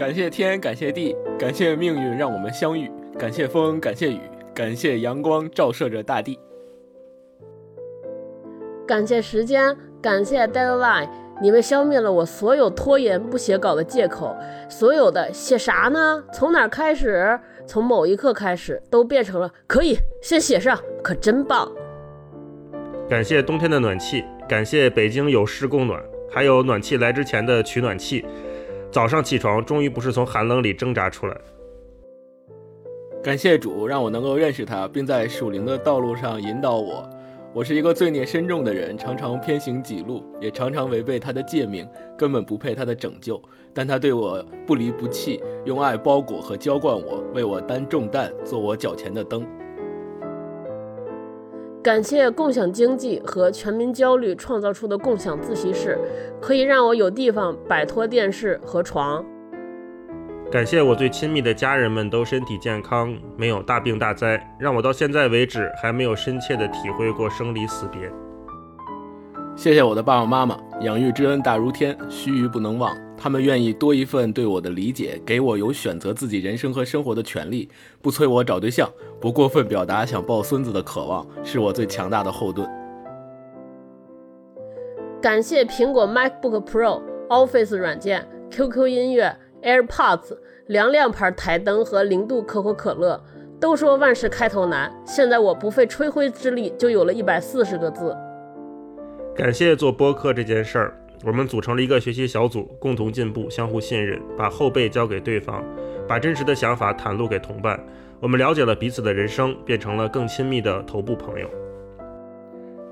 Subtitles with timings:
[0.00, 4.18] 感谢天，感谢地，感谢命运让我们相遇，感谢风，感谢雨，
[4.54, 6.38] 感谢阳光照射着大地，
[8.88, 11.06] 感谢时间，感谢 deadline，
[11.42, 14.34] 你们消灭了我所有拖延不写稿的借口，
[14.70, 16.24] 所有的写啥呢？
[16.32, 17.38] 从哪儿开始？
[17.66, 21.70] 从某一刻开始，都变成了可以先写上，可真棒。
[23.06, 28.24] 感谢冬天的暖气，感谢北京有湿供暖，还有暖气来之前的取暖器。
[28.90, 31.36] 早上起床，终于不是从寒冷里挣扎出来。
[33.22, 37.08] 感谢主，让我能够认识他，并在属灵的道路上引导我。
[37.52, 43.40] 我是一个罪孽深重的人，常常偏行己路，也常常违背他的诫命，根本不配他的拯救。
[43.72, 49.46] 但他对我不离不弃，用爱包裹和浇灌我，为我担重担，做我脚前的灯。
[51.82, 55.98] 感谢共享经济和全民焦虑创造出的共享自习室，
[56.38, 59.24] 可以让我有地方摆脱电视和床。
[60.50, 68.12] 感谢我最亲密的家人们都身体健康，没有大病大灾，让我到现在为止还没有深切的体会过生离死别。
[69.56, 72.94] 谢谢我的爸爸妈妈，养育之恩大如天，须臾不能忘。
[73.22, 77.68] 他们愿意多一份对我的理解，给我有选择自己人生和生活的权利，
[78.00, 78.90] 不催我找对象，
[79.20, 82.66] 不过分表达想抱孙子的渴望，是我最强大的后盾。
[85.20, 93.22] 感谢苹果 MacBook Pro、Office 软件、QQ 音乐、AirPods、凉亮牌台灯和零度可口可乐。
[93.60, 98.16] 都说万事开头难，现在我不费吹灰之力就有了一百四十个字。
[99.36, 100.99] 感谢做播客这件事儿。
[101.22, 105.62] 我们组成了一个学习小组，共同进步，相互信任，把后背交给对方，
[106.08, 107.78] 把真实的想法袒露给同伴。
[108.20, 111.48] 我们了解了彼此的人生，变成了更亲密的头部朋友。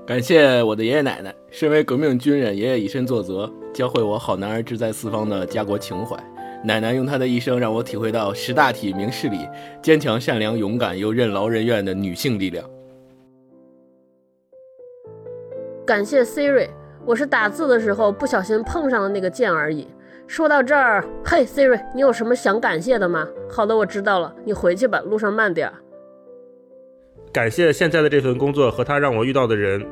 [0.05, 6.15] 感谢我的爷爷奶奶，身为革命军人，爷爷以身作则，教会我好男儿志在四方的家国情怀。
[6.63, 9.37] 奶奶用她的一生让我体会到识大体、明事理、
[9.81, 12.69] 坚强、善良、勇敢又任劳任怨的女性力量。
[15.85, 16.69] 感谢 Siri。
[17.05, 19.87] 我是打字的时候不小心碰上了那个键而已。
[20.27, 23.27] 说到这儿，嘿，Siri，你有什么想感谢的吗？
[23.49, 25.71] 好的，我知道了，你回去吧，路上慢点。
[27.33, 29.83] 感谢现在的这份工作和他让我遇到的人，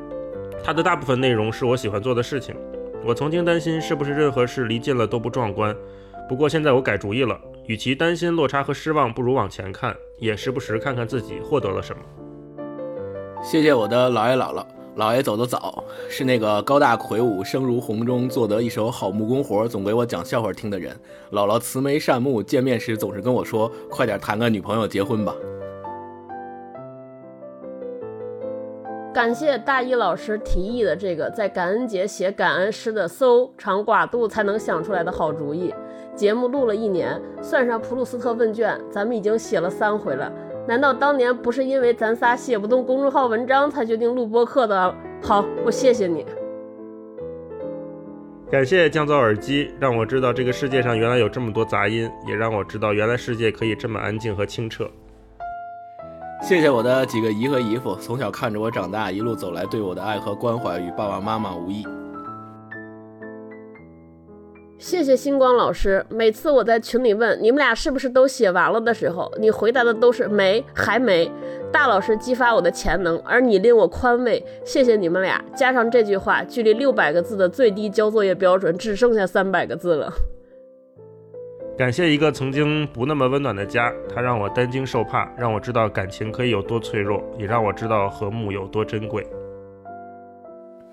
[0.62, 2.54] 他的大部分内容是我喜欢做的事情。
[3.04, 5.74] 我曾经担心是不是任何事离近了都不壮观，
[6.28, 7.36] 不过现在我改主意了，
[7.66, 12.02] 与其担心落差和失望，不如往前看，也时不时看看自己获得了什么。
[13.42, 14.64] 谢谢我的姥爷姥姥。
[14.98, 20.92] 老爷走得早，是那个高大魁梧、声如洪钟、做得一手好木工活、总给我讲笑话听的人。
[21.30, 25.32] 姥姥慈眉善目，见面时总是跟我说：“快点谈个女朋友，结婚吧。”
[29.14, 35.72] 感谢大一老师提议的这个在感恩节写感恩诗的搜肠寡肚才能想出来的好主意。
[36.16, 40.32] 节目录了一年，算上普鲁斯特问卷，咱们已经写了三回了。
[40.68, 44.94] 难道当年不是因为咱仨写不动公众号文章才决定录播课的？
[45.22, 46.26] 好，我谢谢你。
[48.50, 54.86] 感谢降噪耳机，让我知道这个世界上原来有这么多杂音，也让我知道原来世界可以这么安静和清澈。
[56.42, 61.82] 谢谢我的几个姨和姨父，从小看着我长大，一路走来对我的爱和关怀与爸爸妈妈无异。
[64.78, 66.06] 谢谢星光老师。
[66.08, 71.30] 每次我在群里问你们俩是不是都写完了的时候，你回答的都是没，还没。
[71.72, 74.42] 大老师激发我的潜能，而你令我宽慰。
[74.64, 75.44] 谢谢你们俩。
[75.54, 80.12] 加上这句话，距离六百个字的最低交作业标准只剩下三百个字了。
[81.76, 89.26] 感谢一个曾经不那么温暖的家，它让我担惊受怕，让我知道感情可以有多脆弱，也让我知道和睦有多珍贵。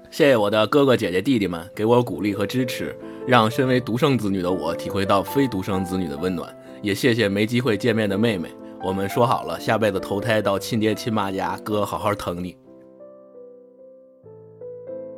[0.09, 2.95] 谢谢我的哥哥姐姐弟弟们给我鼓励和支持，
[3.27, 6.55] 让身为独生子女的我体会到非独生子女的温暖。
[6.81, 8.49] 也谢谢没机会见面的妹妹，
[8.83, 12.55] 我们说好了，下辈子投胎到亲爹亲妈家，哥好好疼你。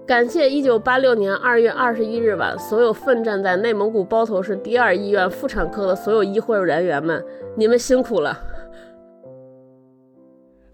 [0.06, 7.21] 感谢一九八六年二月二十一日晚所有奋战在内蒙古包头市第二医院妇产科的所有医护人员们，
[7.57, 8.39] 你们辛苦了。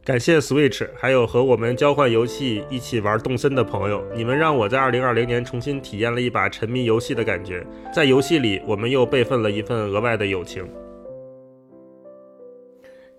[0.05, 7.65] 感谢 Switch，还有和我们交换游戏、一起玩动森的朋友，你们让我在2020年重新体验了一把沉迷游戏的感觉。
[7.93, 10.69] 在游戏里，我们又备份了一份额外的友情。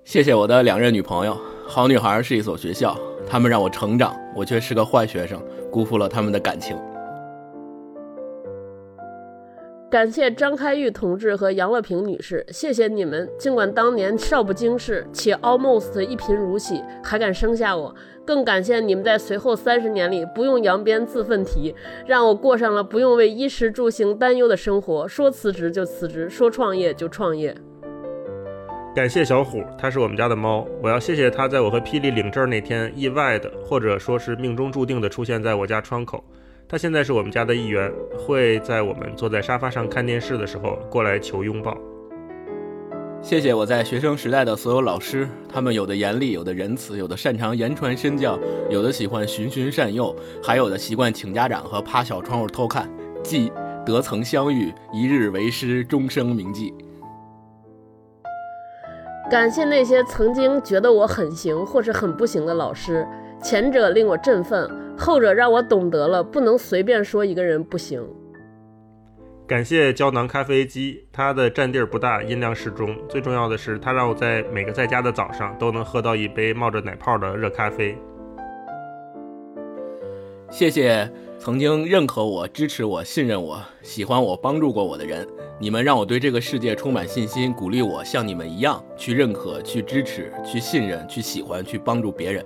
[0.04, 1.34] 谢谢我的两任女朋友，
[1.66, 2.94] 好女孩是一所学校，
[3.26, 5.42] 她们让我成长，我却是个坏学生，
[5.72, 6.76] 辜负了他们的感情。
[9.94, 13.30] 感谢张开玉同志和杨乐平女士，谢谢你们。
[13.38, 17.94] 尽管当年少不经事，且 almost 一贫如洗，还敢生下我。
[18.26, 21.72] 更感谢你们在随后三十年里不用扬鞭自奋蹄，
[22.08, 25.06] 让我过上了不用为衣食住行担忧的生活。
[25.06, 27.56] 说辞职就辞职，说创业就创业。
[28.96, 30.66] 感谢小虎，它是我们家的猫。
[30.82, 36.24] 我要谢谢它，在我和霹雳领证那天，意外的或者说是命中注定的出现在我家窗口。
[36.66, 41.76] 它现在是我们家的一员，会在我们坐在沙发上看电视的时候过来求拥抱。
[43.20, 48.38] 谢谢我在学生时代的所有老师，他们有的严厉，有的仁慈，有的擅长言传身教，
[48.68, 52.86] 有的喜欢循循善诱，还有的习惯请家长和趴小窗户偷看。
[53.22, 53.50] 记
[53.86, 56.74] 得曾相遇，一日为师，终生铭记。
[59.30, 63.06] 感谢那些曾经觉得我很行或是很不行的老师，
[63.42, 68.02] 前者令我振奋，后者让我懂得了不能随便说一个人不行。
[69.46, 72.96] 感谢胶囊咖啡机，它的占地儿不大，音量适中。
[73.08, 77.98] 最重要的是，它让我在每个在家的早上都能喝到一杯冒着奶泡的热咖啡。
[80.48, 85.26] 谢谢曾经认可我、支持我、信任我、喜欢我、帮助过我的人，
[85.58, 92.42] 你们让我对这个世界充满信心，鼓励我像你们一样去认可、去支持、去信任、去喜欢、去帮助别人。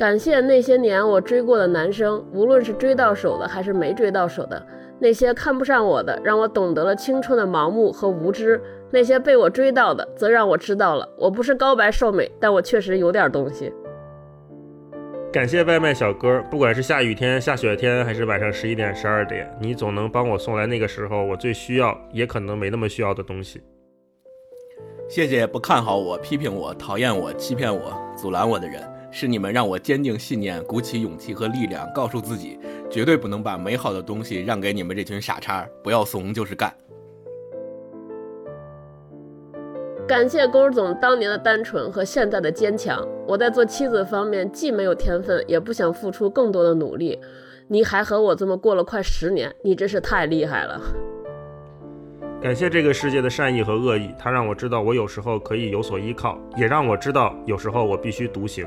[0.00, 4.56] 感谢那些年我追过的男生，无论是追到手的还是没追到手的；
[4.98, 8.58] 那些看不上我的，让我懂得了青春的盲目和无知；
[8.90, 13.70] 那些被我追到的，则让我知道了我不是高白瘦美，但我确实有点东西。
[15.30, 23.60] 感谢外卖小哥，不管是下雨天、下雪天，还是晚上十一点、十二点，你总能帮我送来那个时候我最需要，也可能没那么需要的东西。
[25.10, 28.80] 谢谢不看好我、批评我、讨厌我、欺骗我、阻拦我的人。
[29.10, 32.58] 是你们让我坚定信念，鼓起勇气和力量，告诉自己
[32.88, 36.72] 绝对不能把美好的东西让给你们这群傻叉，不要怂就是干。
[40.06, 43.06] 感谢勾总当年的单纯和现在的坚强。
[43.28, 47.16] 我在做妻子方面既没有天分，也不想付出更多的努力。
[47.68, 50.80] 你还和我这么过了快十年，你真是太厉害了。
[52.42, 58.66] 感谢这个世界的善意和恶意，它让我知道我有时候可以有所依靠，也让我知道有时候我必须独行。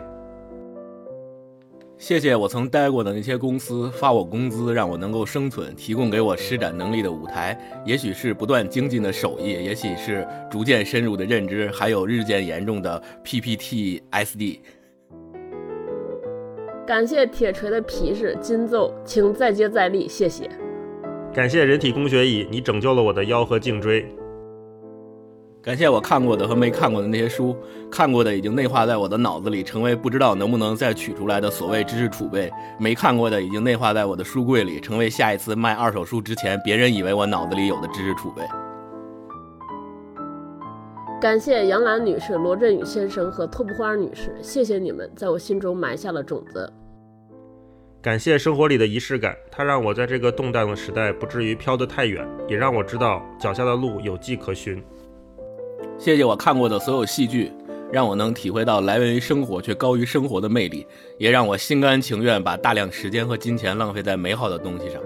[1.98, 7.58] 谢谢我曾待过的那些公司发我工资，让我能够生存，提供给我施展能力的舞台。
[7.86, 14.60] 也许是不断精进的手艺，也许是逐渐深入的认知，还有日渐严重的 PPTSD。
[16.86, 20.50] 感谢铁锤的皮实金奏，请再接再厉，谢谢。
[21.34, 24.06] 感谢人体工学椅，你拯救了我的腰和颈椎。
[25.64, 27.56] 感谢我看过的和没看过的那些书，
[27.90, 38.42] 看过的已经内化在我的脑子里，成为不知道能不能再取出来的所谓知识储备；没看过的已经内化在我的书柜里，成为下一次卖二手书之前别人以为我脑子里有的知识储备。
[41.22, 46.70] 感谢杨澜女士、罗振宇先生和托布花女士，谢谢你们在我心中埋下了种子。
[48.02, 54.84] 感谢生活里的仪式感，它让我在这个动荡的时代不至于飘得太远，也让我知道脚下的路有迹可循。
[55.98, 57.52] 谢谢我看过的所有戏剧，
[57.92, 60.86] 让我能体会到来源于生活却高于生活的魅力，
[61.18, 65.02] 也让我心甘情愿把大量时间和金钱浪费在美好的东西上。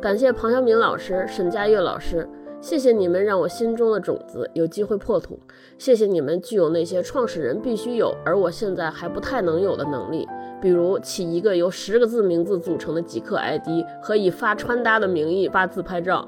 [0.00, 2.28] 感谢庞晓明老师、沈佳悦老师，
[2.60, 5.38] 谢谢你们让我心中的种子有机会破土。
[5.76, 10.26] 谢谢你们具有那些创始人必须有，而我现在还不太能有的能力，
[10.60, 16.26] 比如起一个由十个字名字组成的极客 ID 和以发穿搭的名义发自拍照。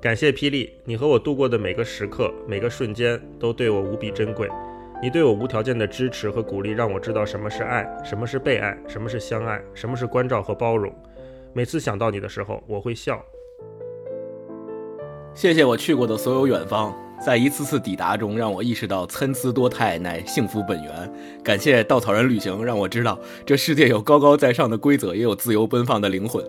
[0.00, 4.48] 感谢霹雳，你和我度过的每个时刻、每个瞬间都对我无比珍贵。
[5.02, 10.94] 你对我无条件的支持和鼓励，让我知道什么是爱，什么是被爱，什么是相爱，什么是关照和包容。
[11.52, 13.20] 每次想到你的时候，我会笑。
[15.34, 21.12] 谢谢我去过的所有远方，在一次次抵达中，让我意识到参差多态乃幸福本源。
[21.42, 26.44] 感谢稻草人旅行，让我知道这世界有高高在上的规则，也有自由奔放的灵魂。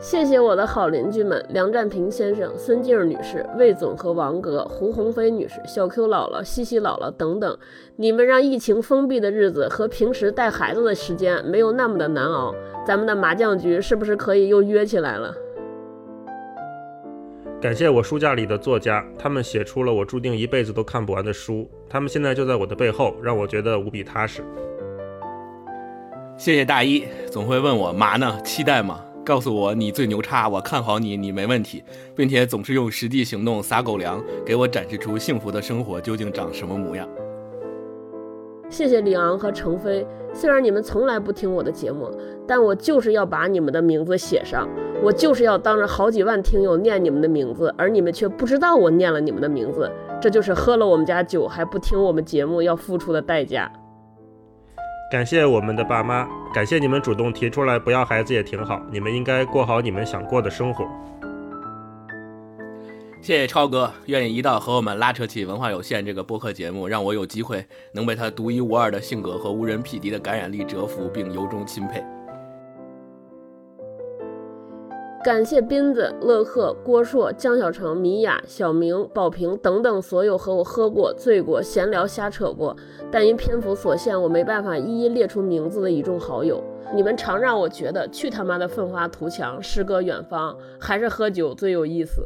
[0.00, 7.58] 谢谢我的好邻居们：梁占平先生、孙静女士、魏总和王哥、胡鸿飞女士、小 Q 姥姥、西西姥姥等等。
[7.96, 12.54] 你们让疫情封闭的日子和平时带孩子的时间没有那么的难熬。
[12.86, 15.34] 咱们的麻将局是不是可以又约起来了？
[17.60, 21.70] 感谢我书架里的作家，他们写出了我注定一辈子都看不完的书。
[21.90, 24.42] 他们现在就在我的背后，让我觉得无比踏实。
[26.38, 28.40] 谢谢大一，总会问我嘛呢？
[28.42, 29.04] 期待吗？
[29.24, 31.82] 告诉我你最牛叉，我看好你，你没问题，
[32.16, 37.08] 并且总是用实际行动撒狗粮，给我展示出幸福的生活究竟长什么模样。
[38.68, 40.06] 谢谢李昂和程飞。
[40.32, 42.08] 虽然你们从来不听我的节目，
[42.46, 44.68] 但我就是要把你们的名字写上，
[45.02, 49.90] 我就是要当着好几万听友念你们的名字，而你们却不知道我念了你们的名字。
[50.20, 53.70] 这就是喝了我们家酒还不听我们节目要付出的代价。
[55.10, 56.24] 感谢我们的爸妈，
[56.54, 60.88] 感谢你们主动提出来不要孩子也挺好，你们应该过好你们想过的生活。
[63.20, 72.00] 谢谢超哥，愿意一道和我们拉扯起文化有限这个播客节目，让我有机会能被他独一无二的性格和无人匹敌的感染力折服，并由衷钦佩。
[75.22, 82.74] 感谢斌子、乐克、郭硕、江小成、米娅、小明、宝平等等所有和我喝过、醉过、闲聊瞎扯过，
[83.12, 86.64] 但因篇幅所限，我没办法一一列出名字的一众好友。
[86.94, 92.22] 你们常让我觉得去他妈的奋发图强、诗歌远方，还是喝酒最有意思。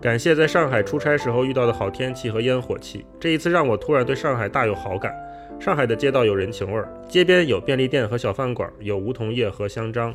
[0.00, 5.14] 感谢在上海出差时候遇到的好天气和烟火气，这一次让我突然对上海大有好感。
[5.60, 10.12] 上海的街道有人情味儿，街边有便利店和小饭馆，有梧桐叶和香樟。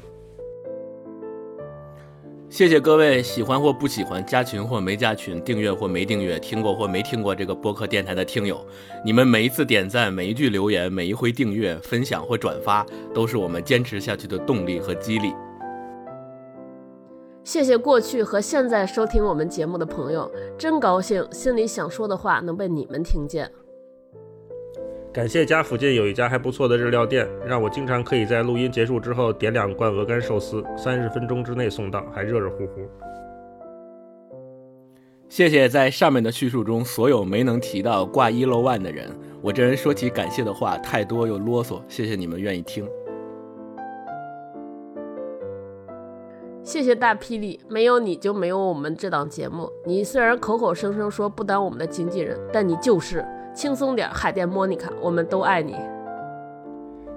[2.49, 8.65] 谢谢各位喜欢或不喜欢、加群或没加群、订阅或没订阅、听过或没听过这个播客电台的听友，
[9.03, 15.33] 你们每一次点赞、每一句留言、每一回订阅、分享或转发，都是我们坚持下去的动力和激励。
[17.43, 23.51] 谢谢过去和现在收听我们节目的朋友，真高兴，心里想说的话能被你们听见。
[25.17, 32.87] 感谢家附近有一家还不错的日料店，让我经常可以在录音结束之后点两罐鹅肝寿司，三十分钟之内送到，还热热乎乎。
[35.27, 39.09] 谢谢在上面的叙述中所有没能提到挂一漏万的人，
[39.41, 42.87] 我这人说起感谢的话太多又啰嗦，谢谢你们愿意听。
[46.61, 49.67] 谢谢大霹雳，没有你就没有我们这档节目。
[49.83, 53.25] 你虽然口口声声说不当我们的经纪人，但你就是
[53.57, 55.75] 轻松点，海淀莫妮卡，我们都爱你。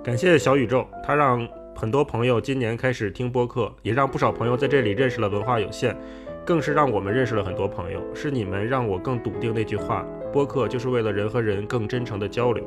[0.03, 5.95] 感谢小宇宙，它让很多朋友今年开始听播客，也让不少朋友在这里认识了文化有限，
[6.43, 8.01] 更是让我们认识了很多朋友。
[8.15, 12.65] 是你们让我更笃定那句话：播客就是为了人和人更真诚的交流。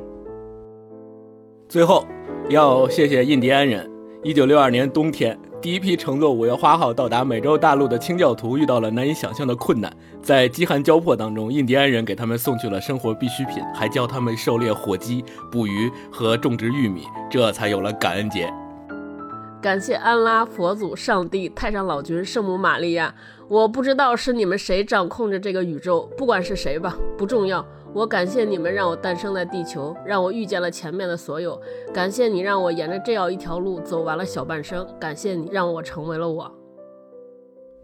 [1.68, 2.06] 最后，
[2.50, 3.90] 要谢谢印第安人。
[4.22, 9.90] 一九六二年冬天，第一批乘坐五月花号到达美洲大陆的清教徒遇到了难以想象的困难，
[10.20, 18.52] 在饥寒交迫当中，印第安人给他们送去了生活必需品，还教他们狩猎火鸡、捕鱼和种植玉米，这才有了感恩节。
[19.62, 23.14] 感谢安拉、佛祖、上帝、太上老君、圣母玛利亚。
[23.48, 27.64] 我不知道是你们谁掌控着这个宇宙，不管是谁吧，不重要。
[27.94, 31.60] 我感谢你们让我诞生在地球，让我遇见了前面的所有。
[31.92, 34.84] 感谢你让我沿着这样一条路走完了小半生。
[34.98, 36.52] 感谢你让我成为了我。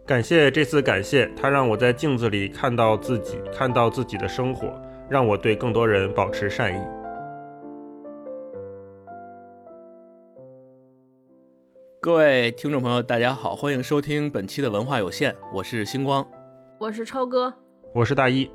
[0.05, 4.67] 感谢这次感谢，它让我在镜子里看到自己，看到自己的生活，
[5.09, 6.83] 让我对更多人保持善意。
[12.01, 16.27] 各位听众朋友，大家好，欢迎收听本期的文化有限，我是星光，
[16.79, 17.53] 我是超哥，
[17.93, 18.51] 我是大一。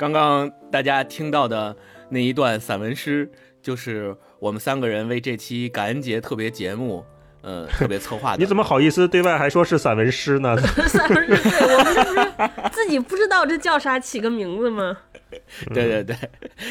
[0.00, 1.76] 刚刚大家听到的
[2.08, 3.30] 那一段散文诗，
[3.60, 7.04] 就是我们三个人为这期感恩节特别节目，
[7.42, 8.38] 呃，特别策划的。
[8.38, 10.56] 你怎么好意思对外还说是散文诗呢？
[10.88, 14.96] 散文诗，对我们这不是自己不知道这叫啥，起个名字吗？
[15.74, 16.16] 对对对，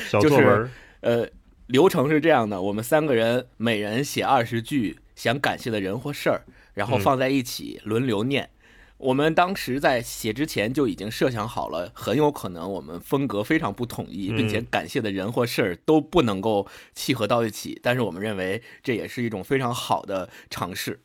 [0.07, 0.67] 小作文。
[1.01, 1.27] 呃，
[1.67, 6.41] 流程是这样的：我们三个人每人写二十句想感谢的人或事儿，
[6.74, 8.50] 然后放在一起轮流念。
[8.99, 17.79] 我们当时在写之前就已经设想好了，很有可能我们风格非常不统一，并且感谢的人或事儿都不能够契合到一起。
[17.81, 21.01] 但是我们认为这也是一种非常好的尝试，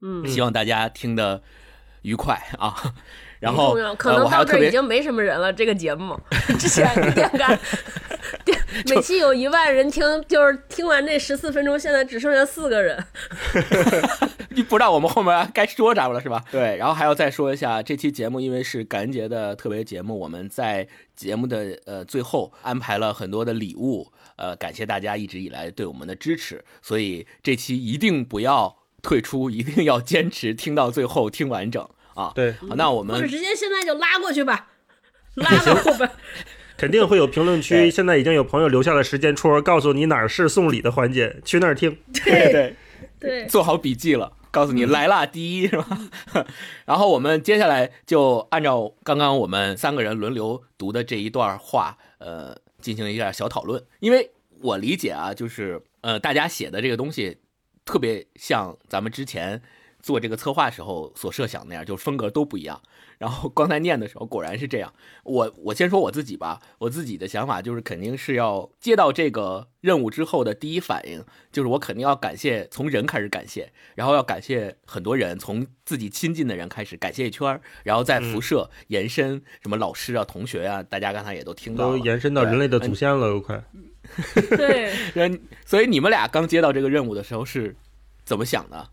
[0.00, 1.42] 嗯，希望大家听得
[2.02, 2.94] 愉快啊。
[3.44, 5.52] 然后可能到这已经没什么人了。
[5.52, 6.18] 这个节目
[6.58, 7.58] 之前电杆，
[8.88, 13.04] 每期有一万人听，就是听完这十四分钟，现在只剩下四个人。
[14.50, 16.42] 你不知道我们后面该说啥了是吧？
[16.50, 20.86] 对，然后还要再说一下，这期节目因为是感恩节的特别节目，我们在
[21.16, 31.88] 节目的呃最后安排了很多的礼物，呃，感谢大家一直以来对我们的支持，所以这期一定不要退出，一定要坚持听到最后，听完整。
[32.14, 34.68] 啊，对，那我们或者直接现在就拉过去吧，
[35.34, 36.08] 拉到后边，
[36.78, 37.90] 肯定会有评论区。
[37.90, 41.98] 现在已经有朋友留下了时间戳，告诉你哪儿是送礼的环节，去那儿听。
[42.24, 42.76] 对对
[43.18, 45.98] 对，做好笔记了，告诉你来啦，第一是吧？
[46.86, 53.82] 然后我们接下来就按照刚刚我们三个人轮流读的这一段话，呃，进行一下小讨论。
[53.98, 54.30] 因为
[54.60, 57.38] 我理解啊，就是呃，大家写的这个东西
[57.84, 59.60] 特别像咱们之前。
[60.04, 62.78] 做这个策划时候所设想那样，就是风格都不一样。
[63.16, 64.92] 然后刚才念的时候果然是这样。
[65.22, 83.64] 我我先说我自己吧，我自己的想法就是肯定是要接到这个任务之后的第一反应就是我肯定要感谢从人开始感谢，然后要感谢很多人，从自己亲近的人开始感谢一圈，然后再辐射延伸什么老师啊、同学啊，大家刚才也都听到都延伸到人类的祖先了，都快。
[84.54, 84.92] 对，
[85.64, 87.74] 所以你们俩刚接到这个任务的时候是
[88.26, 88.90] 怎么想的？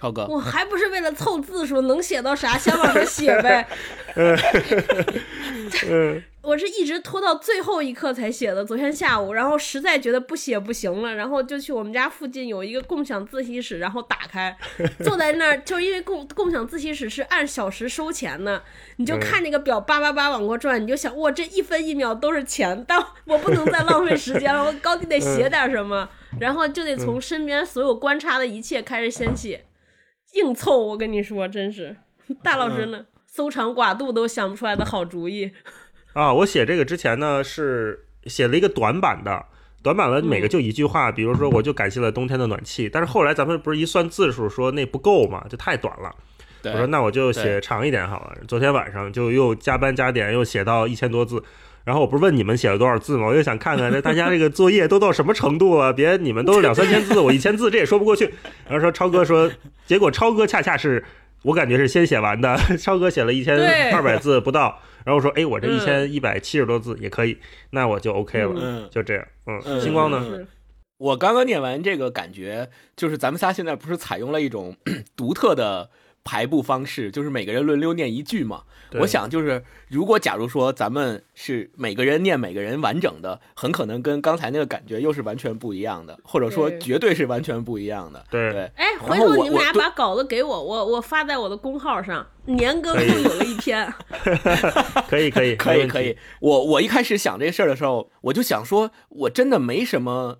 [0.00, 3.68] 超哥，我还不是为了凑字数，能写到啥先往上写呗。
[6.42, 14.56] 我是一直拖到最后一刻才写的，昨天下午，然后实在觉得不写不行了，然后就去我们家附近有一个共享自习室，然后打开，
[15.04, 18.62] 坐在那儿，就因为共共享自习室是按小时收钱的，
[18.96, 26.08] 你就看那个表叭叭叭往过转，你就想，哇，这一分一秒都是钱，但我不能再浪费时间了，我高低得写点什么，
[26.40, 29.66] 然后就得从身边所有观察的一切开始先写。
[30.34, 31.96] 硬凑，我跟你说，真是
[32.42, 35.50] 大老师呢，搜肠刮肚都想不出来的好主意
[36.14, 36.32] 啊！
[36.32, 39.46] 我写这个之前呢，是写了一个短版的，
[39.82, 42.88] 短版的每个就一句话，比如说我就感谢了冬天的暖气。
[42.88, 46.14] 但是后来咱们不是一算字数，说那不够嘛，就太短了。
[46.64, 48.36] 我说那我就写长一点好了。
[48.46, 51.42] 昨天晚上就又加班加点，又写到一千多字。
[51.84, 53.26] 然后我不是问你们写了多少字吗？
[53.26, 55.92] 我就想看看这大家这个作业都到什么程度了。
[55.94, 58.34] 别你们都两三千字，我一千字这也说不过去。
[58.66, 59.50] 然后说超哥说，
[59.86, 61.02] 结果超哥恰恰是
[61.42, 62.56] 我感觉是先写完的。
[62.78, 63.56] 超哥写了一千
[63.94, 67.38] 二百字不到，然后说哎，我这一千一百七十多字也可以，
[67.70, 68.52] 那我就 OK 了。
[68.56, 69.24] 嗯，就这样。
[69.46, 70.46] 嗯，星光呢？
[70.98, 74.76] 我刚刚念完这个感觉，就是咱们仨现在不是采用了一种
[75.16, 75.90] 独特的。
[76.22, 78.64] 排布方式就是每个人轮流念一句嘛。
[78.98, 88.24] 我想就是，如果假如说咱们是每个人念每个人完整的，很可能跟刚才那个感觉又是完全不一样的，或者说绝对是完全不一样的。
[88.30, 88.70] 对对。
[88.76, 93.92] 哎，回头你们俩把稿子给我，我我发在我的公号上，年更又有了一篇。
[95.08, 96.16] 可以可以可以可以。
[96.40, 100.38] 我我一开始想这事儿的时候，我就想说，我真的没什么。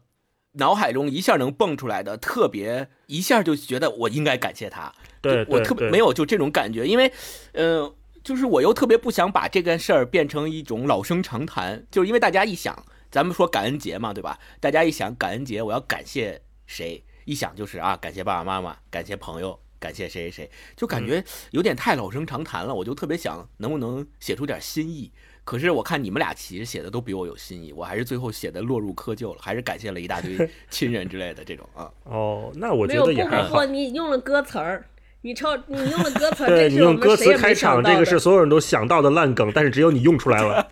[0.54, 4.92] 脑海中一下能蹦出来的，特别一下就觉得我应该感谢他。
[5.20, 7.12] 对，我特别没有就这种感觉，因为，
[7.52, 14.38] 呃，就是我又特别不想把这件事儿变成一种老生常谈，就是因为大家一想，咱们说感恩节嘛，对吧？
[14.60, 17.02] 大家一想感恩节，我要感谢谁？
[17.24, 22.74] 一想就是啊，感谢爸爸妈妈，感谢朋友，感谢谁谁谁，就感觉有点太老生常谈了。
[22.74, 25.12] 我就特别想，能不能写出点新意？
[25.42, 31.90] 可是我看你们俩其实写的都比我有新意，我还是最后写的落入窠臼了，还是感谢了一大堆 亲人之类的这种啊。
[32.04, 33.64] 哦，那我觉得也还好。
[33.64, 34.86] 你用了歌词儿，
[35.22, 40.66] 你抄你用的歌词 儿，对你用歌词开场，这个是所有人都想到的烂梗，但是只有你用出来了。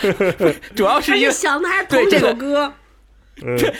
[0.74, 2.72] 主要是因为想的还是同一首歌。
[3.56, 3.72] 这，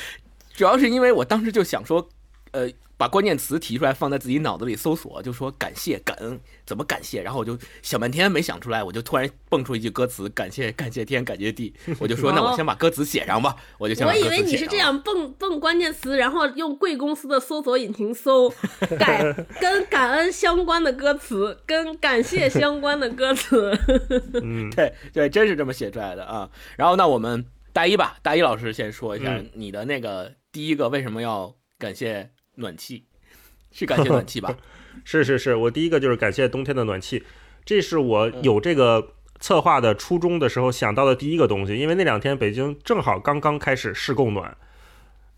[0.54, 2.08] 主要是因为我当时就想说，
[2.52, 2.68] 呃。
[2.96, 7.22] 把关键词提出来，放在自己脑子里搜索，就说感谢、感恩，怎么感谢？
[7.22, 11.74] 然后我就想半天没想出来，我就突然蹦出一句歌词：感谢、感谢天、感谢地。
[11.98, 13.56] 我就说， 那我先把歌词写上吧。
[13.78, 18.48] 我就我以为你是这样蹦蹦关键词，然后用贵公司的搜索引擎搜
[18.98, 23.76] 感跟感恩相关的歌词，跟感谢相关的歌词。
[24.40, 26.48] 嗯，对对，真是这么写出来的啊。
[26.76, 32.30] 然后那我们大一吧，大一老师先说一下你的那个第一个为什么要感谢。
[32.56, 33.04] 暖气
[33.72, 34.56] 是感谢暖气吧？
[35.04, 37.24] 是是是，我第一个就是感谢冬天的暖气，
[37.64, 41.76] 这是我有这个策划的初衷的时候想到的第一个东西。
[41.76, 44.56] 因为那两天北京正好刚刚开始试供暖，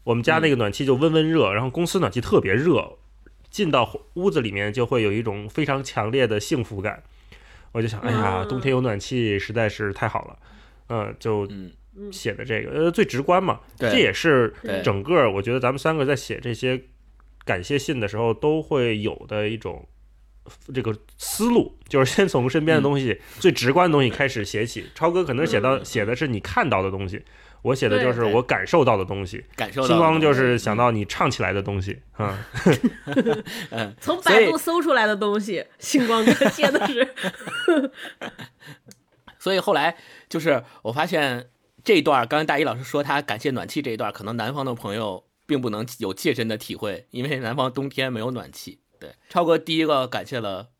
[0.04, 2.98] 我们家那个暖气就温温热，然后公司暖气特别热，
[3.48, 7.02] 进到屋子里面就会有一种非常强烈的幸福感。
[7.72, 10.38] 我就想，哎呀，冬天有暖气实在是太好了，
[10.90, 11.48] 嗯，就
[12.12, 14.52] 写的这个呃最直观嘛，这也是
[14.84, 16.78] 整个我觉得咱们三个在写这些。
[17.46, 19.88] 感谢信的时候都会有的一种
[20.74, 24.84] 这个思路，就是先从身边的东西最直观的东西开始写起。
[24.94, 27.24] 超哥可能写到写的是你看到的东西，
[27.62, 29.44] 我写的就是我感受到的东西。
[29.56, 32.38] 感受星光就是想到你唱起来的东西啊。
[33.70, 37.14] 嗯， 从百度搜出来的东西，星光哥写的是。
[39.38, 39.96] 所以后来
[40.28, 41.48] 就是我发现
[41.84, 45.22] 这一段，刚才大一老师说他感谢暖气这一段，可能南方的朋友。
[45.46, 48.80] 并不能有切身的体会，因为南方冬天没有暖气。
[48.98, 50.70] 对，超哥第一个感谢了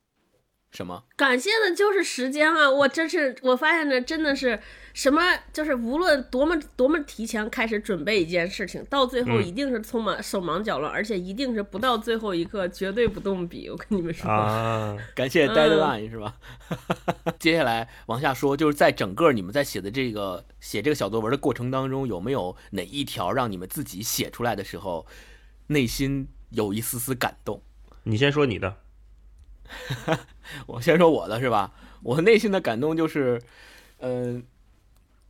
[0.71, 1.05] 什么？
[1.17, 2.71] 感谢的就是时间啊！
[2.71, 4.61] 我真是我发现的真的是
[4.97, 5.21] 什么，
[5.53, 13.69] 就是无论多么多么提前开始准备一件事情，到最后一定是匆忙手忙脚乱，而且一定是不到最后一刻绝对不动笔。
[13.69, 16.35] 我跟你们说啊，感谢 deadline 是吧？
[17.39, 25.07] 接下来往下说，就是在整个你们在写的这个写这个小作文的过程当中，有没有哪一条让你们自己写出来的时候，
[25.67, 27.61] 内心有一丝丝感动。
[28.05, 28.77] 你先说你的，
[30.67, 31.75] 我先说我的是吧？
[32.03, 33.43] 我内心的感动就是，
[33.99, 34.43] 嗯、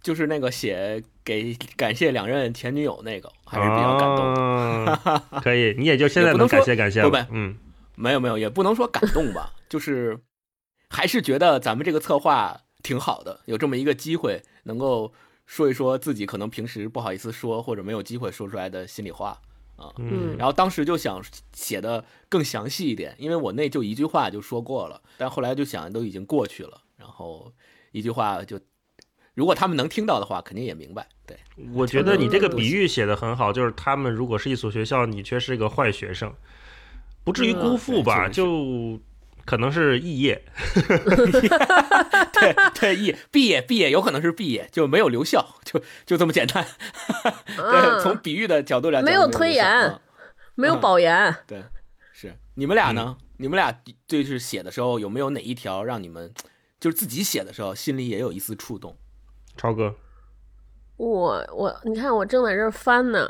[0.06, 5.00] 就是那个写给感谢两任前女友那个，还是比较感动的。
[5.02, 5.20] 动。
[5.42, 7.16] 可以，你也就现在能感谢感谢不不。
[7.16, 7.58] 了嗯
[7.96, 10.16] 没有没有，也不能说感动吧，就是
[10.88, 15.12] 还是觉得咱们这个策划挺好的，有这么一个机会能够
[15.44, 19.36] 说一说自己可能平时不好意思说或者没有机会说出来的心里话。
[19.98, 21.20] 嗯然后当时就想
[21.52, 27.52] 写的更详细一点，因为我那就一句话就说过了，但后来就想都已经过去了，然后
[27.90, 28.60] 一句话就，
[29.37, 31.07] 如果他们能听到的话，肯定也明白。
[31.27, 31.38] 对，
[31.75, 36.35] 我觉得你这个比喻写的很好，就是他们如果是一所学校，你却是一个坏学生，
[37.22, 38.27] 不至于辜负吧？
[38.27, 38.99] 嗯就
[39.44, 40.42] 可能是肄业。
[42.33, 46.66] 对对，肄毕业毕业有可能是毕业，就没有留校，就就这么简单。
[47.57, 50.01] 对，从比喻的角度来讲，没有推延嗯
[50.55, 51.37] 没有保研。
[51.46, 51.62] 对，
[52.12, 53.16] 是你们俩呢？
[53.18, 53.70] 嗯你们俩
[54.09, 56.33] 就是写的时候有没有哪一条让你们
[56.81, 58.96] 就是自己写的时候心里也有一丝触动？
[59.56, 59.94] 超哥，
[60.96, 63.28] 我我，你看我正在这儿翻呢，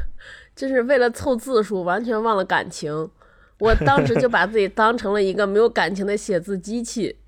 [0.54, 3.10] 就是为了凑字数，完全忘了感情。
[3.58, 7.18] 我当时就把自己当成了一个没有感情的写字机器。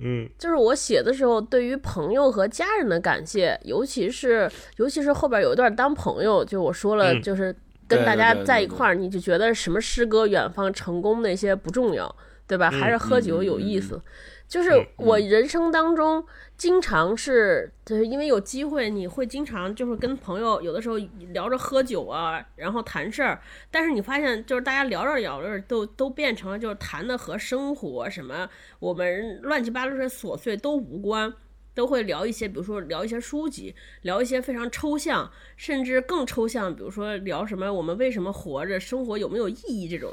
[0.00, 7.54] 嗯就是我写的时候，对于朋友和家人的感谢，尤其是尤其是后边有一段当朋友，就我说了，嗯就是
[7.86, 12.14] 跟大家在一块儿，你就觉得什么诗歌远方成功那些不重要，
[12.46, 12.70] 对吧？
[12.70, 14.00] 还是喝酒有意思。
[14.48, 16.24] 就是嗯我人生当中
[16.56, 20.96] 经常是，就是因为有机会，你会经常就是跟朋友有的时候
[21.32, 31.32] 聊着喝酒啊，然后谈事儿，但是你发现就是大家聊着聊着都都变成了就是谈的和生活什么我们乱七八糟的琐碎都无关。
[31.78, 40.12] 都会聊一些，比如说聊一些书籍，聊一些非常抽象，甚至更抽象，比如说聊什么我们为什么活着，生活有没有意义这种，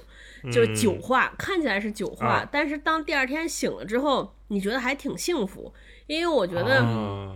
[0.51, 2.49] 就是酒话，看起来是酒话，啊。
[2.51, 5.73] 但是当第二天醒了之后，你觉得还挺幸福，
[6.05, 7.35] 因为我觉得啊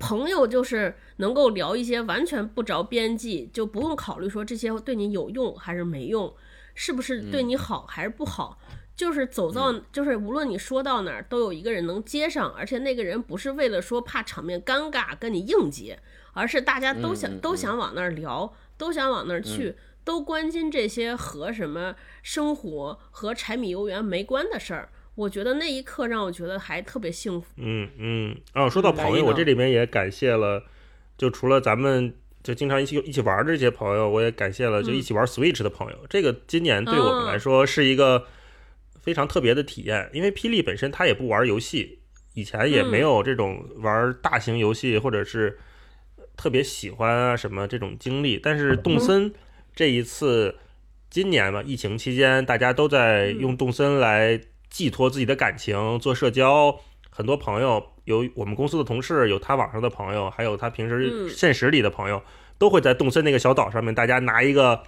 [0.00, 6.34] 朋友就是能够聊一些完全不着边际，就不用考虑说这些对你有用还是没用，
[6.74, 8.58] 是不是对你好还是不好。
[8.98, 16.00] 就是走到，就是无论你说到哪儿，都有一个人能接上，而且那个人不是为了说怕场面尴尬跟你硬接，
[16.32, 24.88] 而是大家都想、都想往那儿聊，都想往那儿去，都关心这些和什么生活和柴米油盐没关的事儿。
[25.14, 27.46] 我觉得那一刻让我觉得还特别幸福。
[27.56, 30.64] 嗯嗯哦，说到朋友，我这里面也感谢了，
[31.16, 35.98] 就除了咱们就经常一起一起玩的这些朋友，我也感谢了就一起玩 Switch 的朋友。
[36.10, 38.26] 这个今年对我们来说是一个
[39.08, 42.00] 非常特别的体验，因为霹雳本身它也不玩游戏，
[42.34, 45.58] 以前也没有这种玩大型游戏或者是
[46.36, 49.32] 特别喜欢啊什么这种经历，但是动森
[49.74, 50.56] 这一次。
[51.10, 56.78] 今年嘛，疫情期间，大家都在用动森来寄托自己的感情，做社交。
[57.08, 61.30] 很多朋友，有我们公司的同事，有他网上的朋友，还有他平时嗯。
[61.30, 62.22] 现实里的朋友，
[62.58, 64.82] 都会在动森那个小岛上面，大家拿一个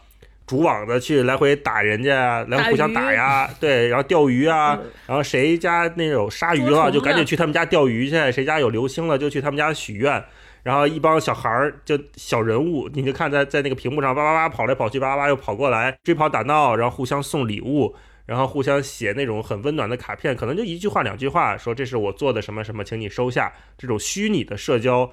[0.50, 10.20] 主网的去来回打人家，来回互相打呀，对，然后钓鱼啊，嗯然后谁家那种鲨鱼了，就赶紧去他们家钓鱼去；谁家有流星了，就去他们家许愿。
[10.64, 17.94] 然后一帮小孩儿，就小人物，你就看在在那个屏幕上叭叭叭跑来跑去，叭叭叭又跑过来，追跑打闹，然后互相送礼物，
[18.26, 23.52] 然后互相写那种很温暖的卡片，可能就一句话两句话，说这是我做的什么什么，请你收下。
[23.78, 25.08] 这种虚拟的社交，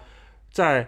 [0.51, 0.87] 在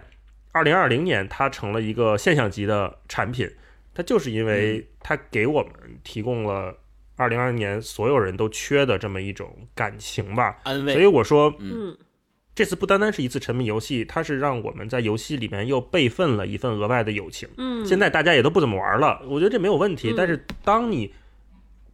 [0.50, 3.48] 二零二零年它成了一个现象级的产品，
[3.94, 5.72] 它就是因为它给我们
[6.02, 6.74] 提供了
[7.16, 10.58] 二零二零年所有人都缺的这么一种感情吧。
[10.64, 10.92] 安慰。
[10.92, 11.96] 所以我说，嗯
[12.52, 17.48] 这次不单单是一次沉迷游戏，它是让我们在游戏里面又备份了一份额外的友情。
[17.56, 20.10] 嗯，现在大家也都不怎么玩了，我觉得这没有问题。
[20.10, 21.14] 嗯但是当你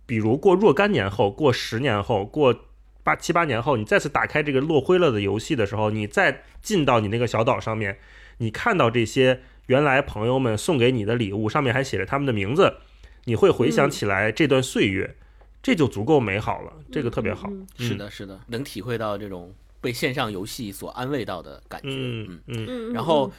[0.07, 2.65] 比如过若干年后、过十年后、过
[3.05, 7.99] 八七八年后，你再次打开这个落灰了的游戏的时候，你再进到你那个小岛上面，
[8.39, 12.77] 你看到这些原来朋友们送给你的礼物，上面还写着他们的名字，
[13.25, 15.17] 你会回想起来这段岁月，
[15.63, 17.49] 这就足够美好了，这个特别好。
[17.51, 21.89] 嗯是的，是的，能体会到这种被线上游戏所安慰到的感觉。
[21.91, 23.33] 嗯嗯，嗯嗯，然后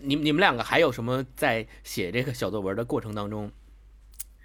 [0.00, 3.50] 你你们两个还有什么在写这个小作文的过程当中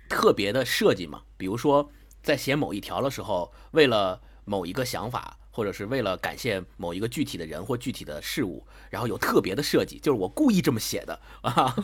[0.10, 1.22] 特别的设计吗？
[1.38, 1.90] 比如说
[2.22, 11.76] 在写某一条的时候，为了某一个想法，或者是为了感谢某一个具体的人或具体的事物，然后有特别的设计，就是我故意这么写的啊。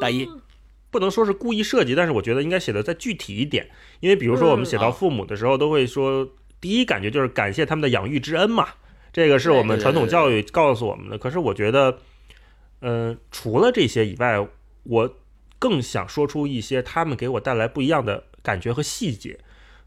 [0.00, 0.26] 大一，
[0.90, 3.68] 不能说是故意设计，但是我觉得应该写的再具体一点。
[4.00, 6.26] 因为比如说我们写到父母的时候，都会说，
[6.58, 8.66] 第一感觉就是感谢他们的养育之恩嘛，
[9.12, 11.18] 这个是我们传统教育告诉我们的。
[11.18, 11.98] 可是我觉得，
[12.80, 14.48] 嗯、除了这些以外，
[14.84, 15.16] 我
[15.58, 19.38] 更想说出一些他们给我带来不一样的感觉和细节。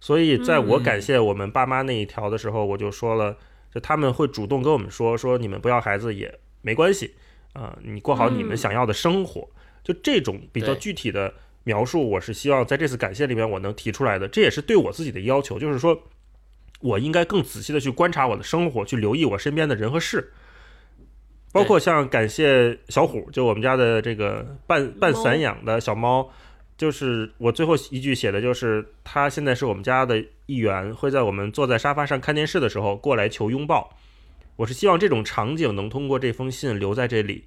[0.04, 3.38] 所以，在我感谢我们爸妈那一条的时候，我就说了，
[3.72, 7.14] 就他们会主动跟我们说，说你们不要孩子也没关系，
[7.54, 9.48] 啊，你过好你们想要的生活。
[9.84, 11.32] 就这种比较具体的
[11.66, 14.28] 描述，我是希望在这次感谢里面我能提出来的。
[14.28, 16.02] 这也是对我自己的要求，就是说
[16.80, 20.34] 我应该更仔细的去观察我的生活，去留意我身边的人和事，
[21.52, 26.32] 包括像感谢小虎，就我们家的这个半半散养的小猫。
[26.82, 33.96] 就是我最后一句写的就是，他现在是我们家的一员，会在我们坐在沙发上看电视的时候过来求拥抱。
[34.56, 37.46] 我是希望这种场景能通过这封信留在这里，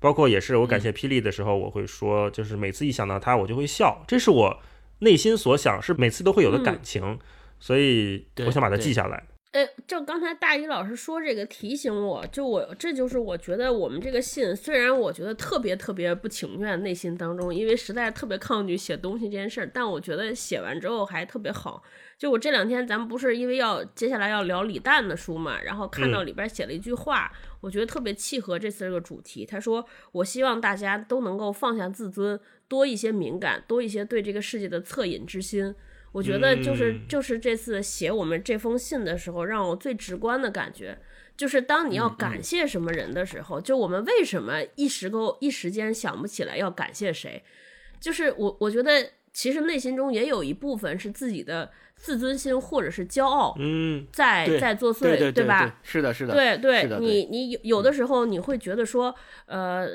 [0.00, 4.58] 包括也是我感谢霹雳的时候，我会说，就是每次一想到他，我就会笑，这是我
[4.98, 7.16] 内心所想，是每次都会有的感情，
[7.60, 9.22] 所以我想把它记下来。
[9.54, 21.80] 哎，就刚才大一老师说这个提醒我，就我这就是我觉得我们这个信，虽然我觉得特别特别不情愿，内心当中，因为实在特别抗拒写东西这件事儿，但我觉得写完之后还特别好。
[22.18, 29.46] 就我这两天，咱们不是因为要接下来要聊李诞的书嘛，然后看到里边写了一句话，我觉得特别契合这次这个主题。
[29.46, 35.72] 他说：“我希望大家都能够放下自尊，多一些敏感，多一些对这个世界的恻隐之心。”
[36.14, 40.96] 我觉得就是就是这次写我们这封信的时候，让我最直观的感觉，
[41.36, 47.42] 就是当你要感谢什么人的时候，就我们为什么一时够一时间想不起来要感谢谁，
[47.98, 55.80] 就是我我觉得其实内心中也有一部分是自己的自尊心或者是骄傲，嗯，在在作祟，对对吧？
[55.82, 59.12] 是的，是的，对对，你你有有的时候你会觉得说，
[59.46, 59.86] 呃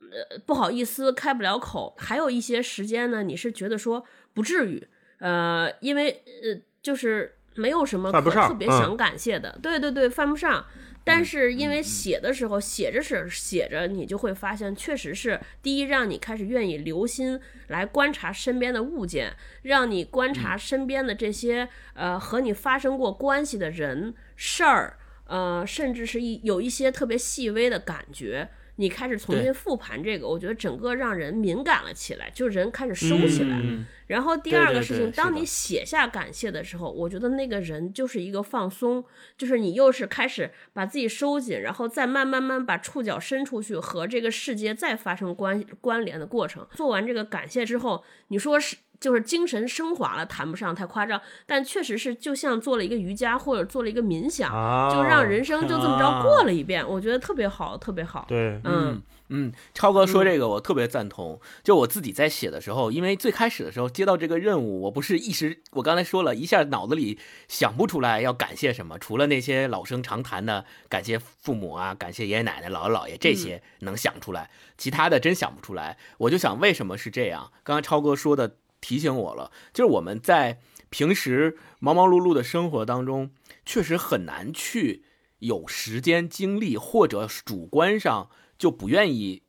[0.00, 4.04] 呃不好意思开不了口，还有一些时间呢，你是觉得说
[4.34, 4.88] 不至于。
[5.20, 10.66] 呃，因为呃，就是没有什么可特别想感谢的，对对对，犯不上。
[11.02, 28.50] 但是因为写的时候写着写写着，你就会发现，确实是第一，让你开始愿意留心来观察身边的物件，让你观察身边的这些呃和你发生过关系的人事儿，呃，甚至是一有一些特别细微的感觉。
[28.80, 33.60] 你开始重新复盘这个，我觉得整个让人敏感了起来，就人开始收起来。
[34.06, 39.04] 然后第二个事情，当你写下感谢的时候，我觉得那个人就是一个放松，
[39.36, 46.66] 就是你又是开始把自己收紧，然后再慢慢慢把触角伸出去，和这个世界再发生关关联的过程。
[46.72, 48.76] 做完这个感谢之后，你说是。
[49.00, 54.50] 就是精神升华了，谈不上太夸张，但确实是就像做了一个瑜伽或者做了一个冥想，
[54.92, 58.26] 就让人生就这么着过了一遍，我觉得特别好，特别好。
[58.28, 61.40] 对，嗯嗯，超哥说这个我特别赞同。
[61.62, 75.96] 就我自己在写的时候，因为最开始的时候接到这个任务，我不是一时，我刚才说了一下，脑子里想不出来要感谢什么，除了那些老生常谈的感谢父母啊，感谢爷爷奶奶、姥姥姥爷这些能想出来，其他的真想不出来。
[76.18, 77.50] 我就想为什么是这样？
[77.62, 78.56] 刚刚超哥说的。
[78.80, 83.30] 提醒我了，就是我们在平时忙忙碌碌的生活当中，
[83.64, 85.04] 确实很难去
[85.38, 89.42] 有时间精力，或者主观上就不愿意，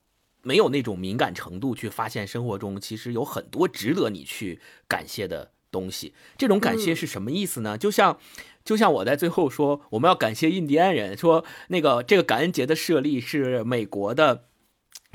[0.44, 6.14] 没有那种敏感程度去发现生活中其实有很多值得你去感谢的东西。
[6.38, 7.78] 这种感谢是什么意思呢？
[7.78, 8.20] 就像，
[8.64, 14.46] 就像我在最后说，我们要感谢印第安人，说那个这个感恩节的设立是美国的。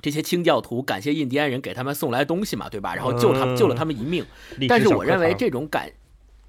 [0.03, 2.95] 这些清教徒感谢印第安人给他们送来东西嘛，对吧？
[2.95, 4.25] 然后救他们，救了他们一命。
[4.69, 5.91] 但是我认为这种感，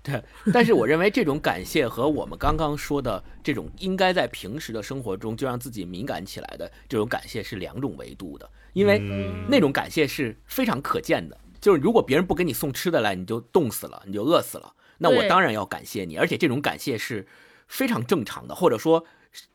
[0.04, 0.22] 对，
[0.54, 8.50] 但是我认为这种感谢和我们刚刚说的这种应该在平时的生活中就让自己敏感起来的这种感谢是两种维度的。
[8.74, 9.00] 因为
[9.48, 14.74] 那种感谢是非常可见的，就是如果别人不给你送吃的来，你就冻死了，你就饿死了。
[15.00, 17.28] 那我当然要感谢你，而且这种感谢是
[17.68, 19.06] 非常正常的，或者说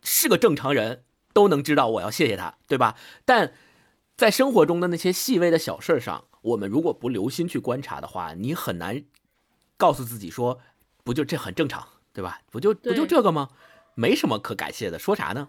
[0.02, 1.02] 是个正常人
[1.32, 2.96] 都能知道我要谢谢他，对吧？
[3.24, 3.52] 但
[4.16, 9.02] 在生活中的那些细微的小事上，我们如果不留心去观察的话，你很难
[9.76, 10.60] 告诉自己说，
[11.02, 12.40] 不就这很正常，对吧？
[12.50, 13.48] 不就不就这个吗？
[13.94, 15.48] 没什么可感谢的，说啥呢？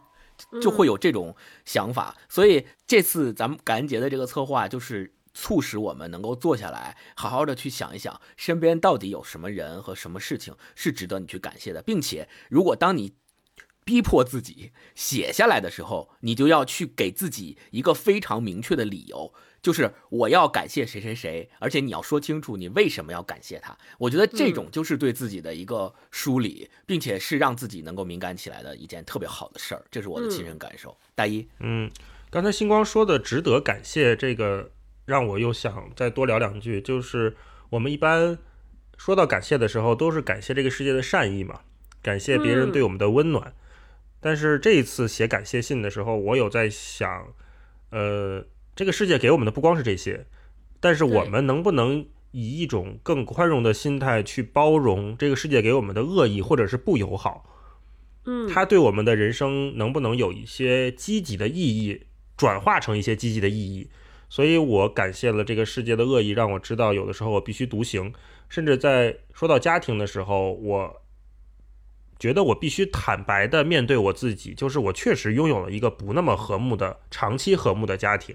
[0.62, 2.18] 就会有这种想法。
[2.28, 13.14] 所以这次咱们感恩节的这个策划，就是促使我们能够坐下来，好好的去想一想，身边到底有什么人和什么事情是值得你去感谢的，并且如果当你。
[13.84, 23.78] 逼迫自己写下来的时候，你就要去给自己一个非常明确的理由，就是我要感谢谁谁谁，而且你要说清楚你为什么要感谢他。
[23.98, 30.98] 我觉得这种就是对自己的一个梳理，并且是让自己能够敏感起来的一件特别好的事儿，这是我的亲身感受。
[31.16, 31.90] 大一，嗯，
[32.30, 34.72] 刚才星光说的值得感谢，这个
[35.06, 37.36] 让我又想再多聊两句，就是
[37.70, 38.38] 我们一般
[38.98, 41.62] 说到感谢的时候，都是感谢这个世界的善意嘛，
[42.02, 43.54] 感谢别人对我们的温暖。
[44.24, 47.28] 但是这一次写感谢信的时候，我有在想，
[47.90, 50.26] 呃，这个世界给我们的不光是这些，
[50.80, 57.46] 但是我们能不能以一种更宽容的心态去包容这个世界给我们的恶意或者是不友好？
[58.26, 62.04] 嗯，它对我们的人生能不能有一些积极的意义，
[62.38, 63.90] 转化成一些积极的意义？
[64.30, 68.12] 所以我感谢了这个世界的恶意，让我知道有的时候我必须独行，
[68.50, 71.03] 甚至在说到家庭的时候，我
[72.24, 78.34] 觉得我必须坦白的面对我自己，就是我确实拥有了一个不那么和睦的、长期和睦的家庭，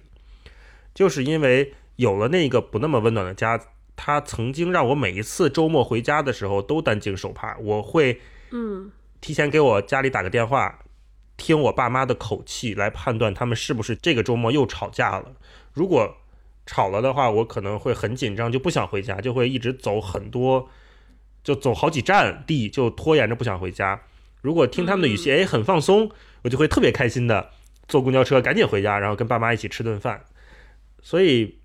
[0.94, 3.59] 就是因为有了那个不那么温暖的家，
[3.96, 8.20] 他曾经让我每一次周末回家的时候都担惊受怕，我会
[8.51, 10.81] 嗯提前给我家里打个电话，
[11.38, 15.33] 听我爸妈的口气来判断他们是不是这个周末又吵架了。
[15.72, 16.14] 如果
[16.66, 20.68] 吵了的话，我可能会很紧张，就不想回家，就会一直走很多，
[21.42, 24.01] 就走好几站地，就拖延着不想回家。
[24.40, 26.11] 如果听他们的语气，哎，很放松，
[26.42, 27.51] 我就会特别开心的
[27.88, 30.24] 坐公交车赶紧回家，然后跟爸妈一起吃顿饭。
[31.03, 31.59] 所以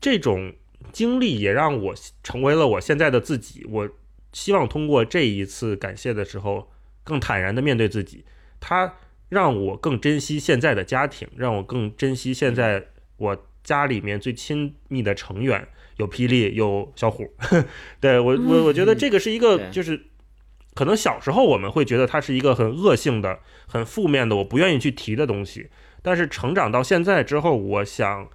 [0.00, 0.54] 这种
[0.92, 3.64] 经历也让我成为了我现在的自己。
[3.68, 3.88] 我
[4.32, 6.70] 希望通过这一次感谢的时候，
[7.04, 8.24] 更坦然的面对自己。
[8.58, 8.94] 它
[9.28, 12.84] 让我更珍惜现在的家庭，让我更珍惜现在
[13.16, 17.26] 我家里面最亲密的成员，有霹雳，有小虎。
[18.00, 20.06] 对我，我我觉得这个是一个，就是
[20.74, 25.70] 可能小时候我们会觉得它是一个很恶性的、很负面的，我不愿意去提的东西。
[26.02, 28.28] 但是成长到现在之后，我想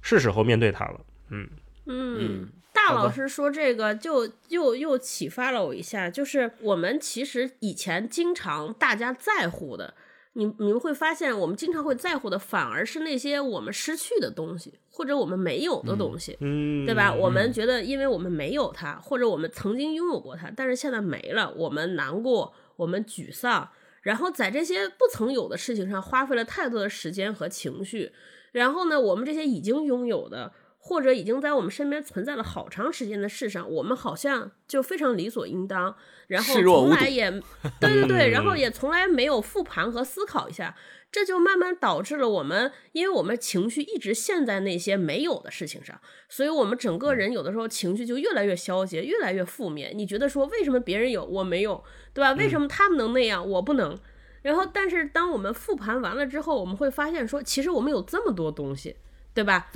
[0.00, 1.00] 是时候面对它了。
[1.30, 1.48] 嗯
[1.86, 9.94] 嗯嗯，大老师说这个就又又启发了我一下，就是我们其实以前经常大家在乎的，
[10.34, 16.36] 你你们会发现，我们经常会在乎的反而是那些我们失去的东西，或者我们没有的东西。
[16.40, 17.12] 嗯，对吧？
[17.12, 23.68] 我们觉得，因为我们没有它，或者我们曾经拥有过它，但是现在没了，我们难过，我们沮丧，
[24.02, 28.12] 然后在这些不曾有的事情上花费了太多的时间和情绪。
[28.52, 35.94] 然后呢，我们这些已经拥有的，或者已经在我们身边存在了好长时间的事上，我们好像就非常理所应当，
[36.26, 37.30] 然后从来也，
[37.78, 40.74] 对对对，然后嗯也从来没有复盘和思考一下，
[41.12, 49.92] 这就慢慢导致了我们，因为我们情绪一直陷在那些没有的事情上，所以我们整个人有的时候情绪就越来越消极，越来越负面。
[49.94, 52.32] 你觉得说为什么别人有我没有，对吧？
[52.32, 53.96] 为什么他们能那样，我不能？
[54.42, 58.96] 然后，但是当我们复盘完了之后，我们会发现说，其实我们有这么多东西，
[59.32, 59.70] 对吧？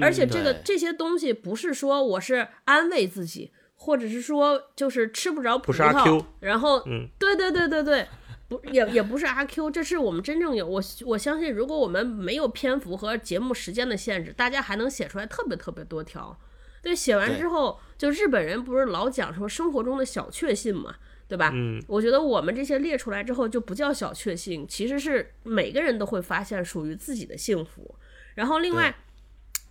[0.00, 8.08] 而且这个这些东西不是说我是安慰自己，或者是说就是吃不着葡不是阿 Q 萄，然后嗯对对对对对，
[8.48, 16.36] 不 也也不是阿 Q，这是我们真正有我我相信，如果我们没有篇幅和节目时间的限制，大家还能写出来特别特别多条。
[16.82, 20.94] 对，写完之后，就日本人不是老讲说生活中的小确幸嘛，
[21.26, 21.50] 对吧？
[21.54, 27.94] 嗯我觉得我们这些列出来之后就不叫小确幸，其实是每个人都会发现属于自己的幸福。
[28.34, 28.94] 然后另外，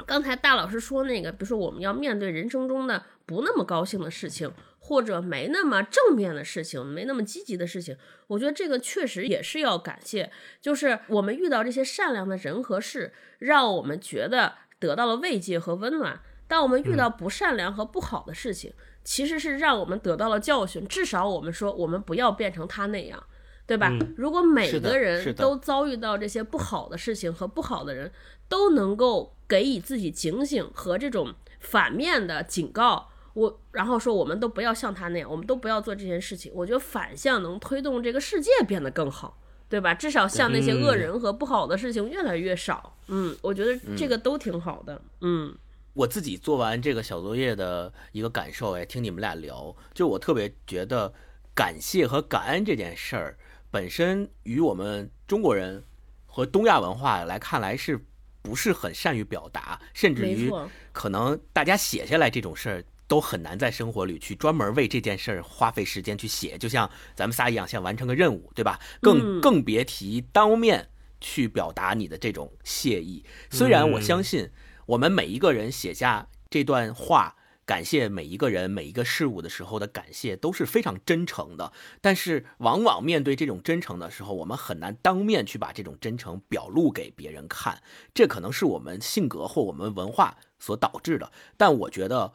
[0.05, 7.95] 刚才大老师说那个，比如说我们要面对人生中的不那么高兴的事情，或者没那么正面的事情，没那么积极的事情，
[8.27, 16.19] 我觉得这个确实也是要感谢，就是我们遇到这些善良的人和事，让我们觉得得到了慰藉和温暖。
[16.47, 18.73] 当我们遇到不善良和不好的事情，
[19.03, 23.23] 其实是让我们得到了教训，至少我们说我们不要变成他那样。
[23.65, 23.87] 对吧？
[23.89, 28.11] 嗯如果每个人都遭遇到这些不好的事情和不好的人，
[28.53, 36.51] 都能够给予自己警醒和这种反面的警告，我然后说我们都不要像他那样，我们都不要做这件事情。
[36.53, 39.95] 我觉得反向能推动这个世界变得更好，对吧？
[39.95, 42.95] 至少像那些恶人和不好的事情越来越少。
[43.07, 45.01] 嗯，我觉得这个都挺好的。
[45.21, 45.55] 嗯
[45.95, 51.11] 我自己做完这个小作业的一个感受，哎，听你们俩聊，就我特别觉得
[51.55, 53.35] 感谢和感恩这件事儿
[53.71, 55.83] 本身与我们中国人
[56.27, 58.05] 和东亚文化来看来是
[58.43, 60.51] 不是很善于表达，甚至于
[60.91, 62.83] 可能大家写下来这种事儿。
[63.05, 68.79] 都很难在生活里去专门为这件事儿花费时间去写，就像咱们仨一样，像完成个任务，对吧？
[69.01, 70.89] 更嗯更别提当面
[71.21, 73.23] 去表达你的这种谢意。
[73.51, 74.49] 虽然我相信，
[74.87, 81.71] 我们每一个人写下这段话，感谢每一个人、每一个事物的时候的感谢都是非常真诚的，
[82.01, 87.81] 但是往往面对这种真诚的时候，我们很难当面去把这种真诚表露给别人看，
[88.13, 91.31] 这可能是我们性格或我们文化所导致的。
[91.55, 92.33] 但我觉得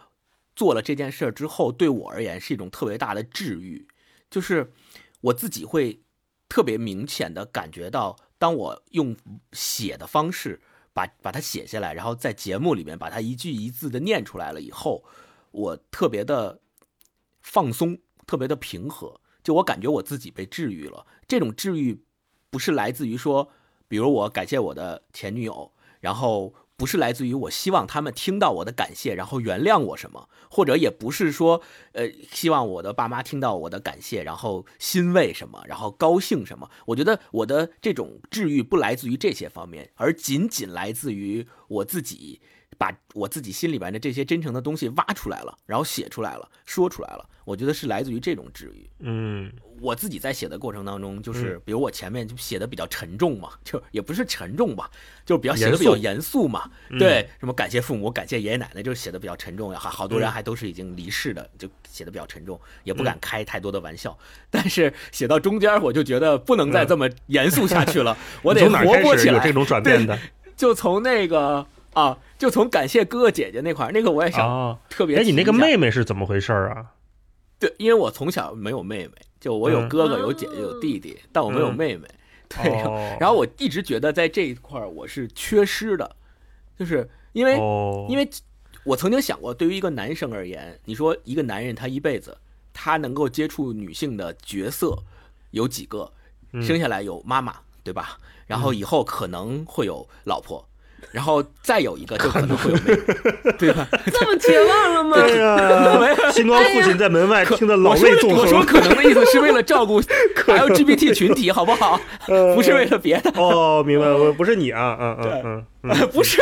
[0.57, 3.87] 做了这件事儿之后，对我而言是一种特别大的治愈，
[4.31, 4.73] 就是
[5.21, 6.01] 我自己会
[6.49, 9.15] 特别明显的感觉到，当我用
[9.53, 10.63] 写的方式
[10.99, 15.05] 把把它写下来，然后在节目里面把它一句一字的念出来了以后，
[15.53, 16.61] 我特别的
[17.41, 17.97] 放松，
[18.27, 21.07] 特别的平和，就我感觉我自己被治愈了。
[21.29, 22.03] 这种治愈
[22.51, 23.49] 不是来自于说，
[23.87, 31.61] 比如我感谢我的前女友，然后不是来自于我希望他们听到我的感谢，然后原谅我什么，或者也不是说，
[31.93, 36.71] 呃，希望我的爸妈听到我的感谢，然后欣慰什么，然后高兴什么。
[36.87, 42.41] 我觉得我的这种治愈不来自于这些方面，而仅仅来自于我自己。
[42.77, 47.29] 把我自己心里边的这些真诚的东西挖出来了，然后写出来了，说出来了。
[47.49, 48.91] 我觉得是来自于这种治愈。
[48.99, 54.91] 嗯，我自己在写的过程当中，就是比如我前面就写的比较沉重嘛，就也不是沉重吧，
[55.25, 56.71] 就比较写的比较严肃嘛。
[56.99, 59.75] 对，什么感谢父母，感谢爷爷奶奶，就是写的比较沉重。
[59.75, 64.17] 好，好多人还都是已经离世的，就写的比较沉重，也不敢开太多的玩笑。
[64.51, 69.43] 但是写到中间，我就觉得不能再这么严肃下去了， 我得活泼起来。
[69.43, 70.19] 这种转变的，
[70.55, 71.67] 就从那个。
[71.95, 75.17] 啊，就从感谢哥哥姐姐那块儿，那个我也想特别。
[75.17, 76.87] 哎，你那个妹妹是怎么回事儿啊？
[77.59, 82.07] 对，因为我从小没有妹妹，就我有哥哥、有姐姐、有弟弟，但我没有妹妹。
[82.49, 82.71] 对，
[83.21, 86.17] 然后我一直觉得在这一块儿我是缺失的，
[86.79, 87.57] 就是因为，
[88.09, 88.29] 因为
[88.85, 92.37] 我曾经想过，对于一个男生而言，你说一个男人他一辈子
[92.73, 94.97] 他能够接触女性的角色
[95.51, 96.13] 有几个？
[96.63, 97.55] 生下来有妈妈，
[97.85, 98.19] 对吧？
[98.47, 100.67] 然后以后可能会有老婆。
[101.11, 103.89] 然后再有一个，就可能会有妹妹，对吧？
[104.13, 105.17] 这么绝望了吗？
[105.17, 108.41] 对呀，星光父亲在门外听得老泪纵横。
[108.41, 110.01] 我说可能的意思是为了照顾
[110.47, 111.99] LGBT 群体，好不好？
[112.55, 113.33] 不是为了别的。
[113.37, 116.39] 哦，明白了，不是你啊，嗯嗯嗯， 不是，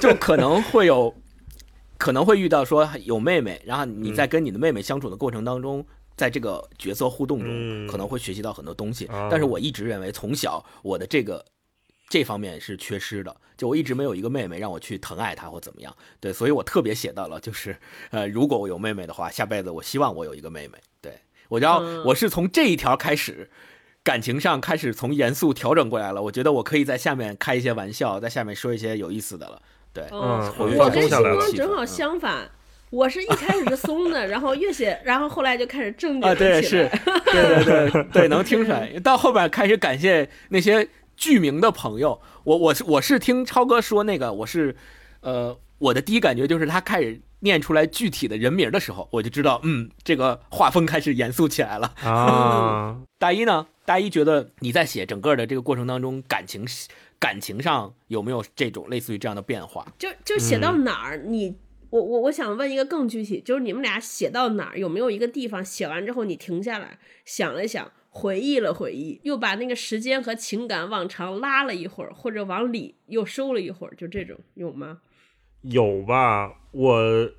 [0.00, 1.14] 就可能会有，
[1.96, 5.84] 可能会遇到说有妹妹，然后你在跟你的妹妹相处的过程当中，
[6.16, 9.08] 在这个角色互动中，可能会学习到很多东西。
[9.30, 11.44] 但是我一直认为，从小我的这个。
[12.10, 17.76] 这方面是缺失的，就我一直没有一个妹妹让我去疼爱她或怎么样，对，所以我特别写到了，就是
[18.10, 20.76] 呃，如果我有妹妹的话，下辈子我希望我有一个妹妹。
[21.00, 21.12] 对
[21.48, 23.48] 我知道我是从这一条开始，
[24.02, 29.62] 感情上开始从严肃调整过来了，我觉得我可以在下面开一些玩笑，在下面说一些有意思的了。
[29.92, 32.50] 对，嗯，我跟星光正好相反，
[32.90, 36.90] 我是一开始是松的，然后越写，然后后来就开始正经啊，对，是，
[37.26, 40.88] 对对对对， 能听出来，到后边开始感谢那些。
[41.20, 44.74] 剧名的朋友，我我是我是听超哥说那个，我是，
[45.20, 53.02] 呃，我的第一感觉就是他开始念出来具体的人名的时候，我就知道，嗯，这个画风开始严肃起来了啊。
[53.20, 53.66] 大一呢？
[53.84, 56.64] 大一觉得你在写整个的这个过程当中，感情
[57.18, 59.86] 感情上有没有这种类似于这样的变化？
[59.98, 61.54] 就就写到哪儿，你
[61.90, 67.92] 我我我想问一个更具体，就是你们俩写到哪儿，有没有一个地方写完之后你停下来想了想？
[68.12, 74.98] 回忆了回忆，又把那个时间和情感往长拉了一会儿，或者往里又收了一会儿，就这种有吗？
[75.62, 76.52] 有吧。
[76.72, 77.30] 我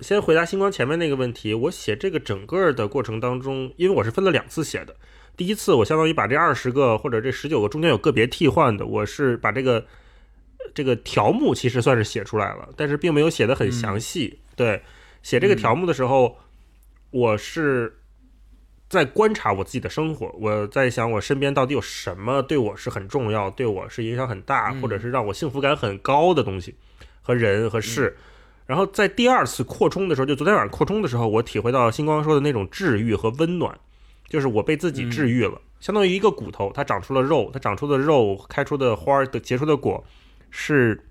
[0.00, 1.52] 先回答星光前面那个问题。
[1.52, 4.94] 我写这个整个的过程当中，因为我是分了两次写的。
[5.36, 9.84] 第一次我相当于把这二十个或者这十九个中间有个别替换的，我是把这个
[10.72, 14.38] 这个条目其实算是写出来了，但是并没有写的很详细。
[14.54, 14.80] 对，
[15.24, 16.38] 写这个条目的时候，
[17.10, 17.98] 我是。
[18.88, 26.76] 在观察我自己的生活，我在想我身边到底有什么对我是很重要、对我是影响很大，或者是让我幸福感很高的东西
[27.20, 28.16] 和人和事。
[28.66, 33.76] 然后在第二次扩充的时候，就昨天晚上扩充的时候，我体会到星光说的那种治愈和温暖，
[34.28, 40.04] 就是我被自己治愈了，相当于一个骨头，它长出了肉，它长出的肉、开出的花的结出的果，
[40.50, 41.08] 是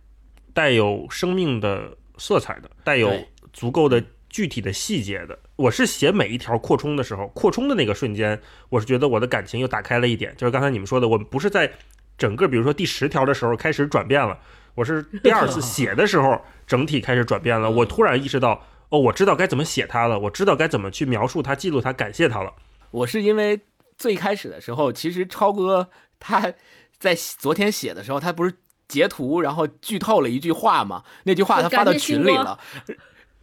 [0.53, 3.11] 带有生命的色彩的，带有
[3.51, 4.03] 足够的。
[4.27, 8.39] 具体的细节的，我是写每一条扩充的时候，扩充的那个瞬间，
[8.69, 10.33] 我是觉得我的感情又打开了一点。
[10.37, 11.71] 就是刚才你们说的，我不是在
[12.17, 14.37] 整个，比如说第十条的时候开始转变了，
[14.73, 17.71] 我是第二次写的时候，整体开始转变了。
[17.71, 22.53] 我突然意识到，哦，我知道该怎么写它了，我知道该怎么去描述它、记录它、感谢它了。
[22.91, 23.59] 我是因为
[23.97, 25.89] 最开始的时候，其实超哥
[26.19, 26.53] 他
[26.99, 28.53] 在昨天写的时候，他不是
[28.89, 31.03] 截图然后剧透了一句话嘛？
[31.23, 32.59] 那句话他发到群里了。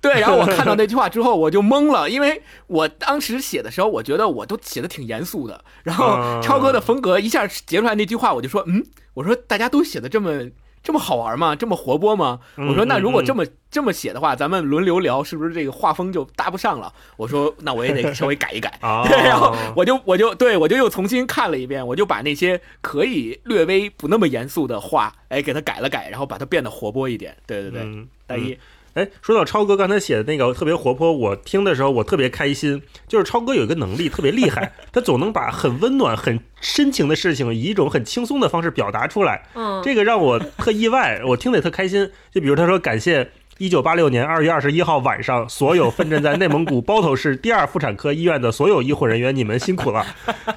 [0.03, 8.85] 对，然后我看到那句话之后，我就懵了，因为我当时写的时候，我觉得我都写的挺严肃的，然后超哥的风格一下截出来那句话，我就说，嗯，
[9.15, 10.51] 我说大家都写的这么
[10.83, 11.55] 这么好玩吗？
[11.55, 12.41] 这么活泼吗？
[12.57, 16.93] 我说那如果这么这么写的话，咱们轮流聊，是不是这个画风就搭不上了？
[17.17, 18.77] 我说那我也得稍微改一改，
[19.07, 27.37] 对，然后我就我就对我就又重新看了一遍，我就把那些可以略微不那么严肃的话，哎，给它改了改，然后把它变得活泼一点。
[27.47, 28.59] 对对对，大一。
[28.95, 32.83] 哎，说到超哥刚才写的那个特别活泼，我听的时候我特别开心。
[33.09, 39.43] 就是超哥有一个能力特别厉害， 他总能把很温暖、很深情的事情以一种很轻松的方式表达出来。
[39.55, 42.11] 嗯，这个让我特意外，我听得也特开心。
[42.31, 50.05] 就比如他说感谢一九八六年二月二十一号晚上所有奋战在内蒙古包头市第二妇产科医院的所有医护人员，你们辛苦了。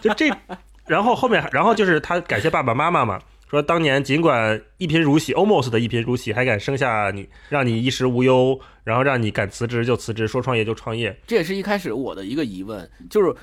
[0.02, 0.30] 就这，
[0.88, 3.20] 然后后面然后就是他感谢爸爸妈妈嘛。
[3.56, 11.18] 说当年尽管一贫如洗，almost 的一贫如洗，还敢生下你，让你衣食无忧，然后让你敢辞职就辞职，说创业就创业。
[11.26, 13.34] 这也是一开始我的一个疑问，就是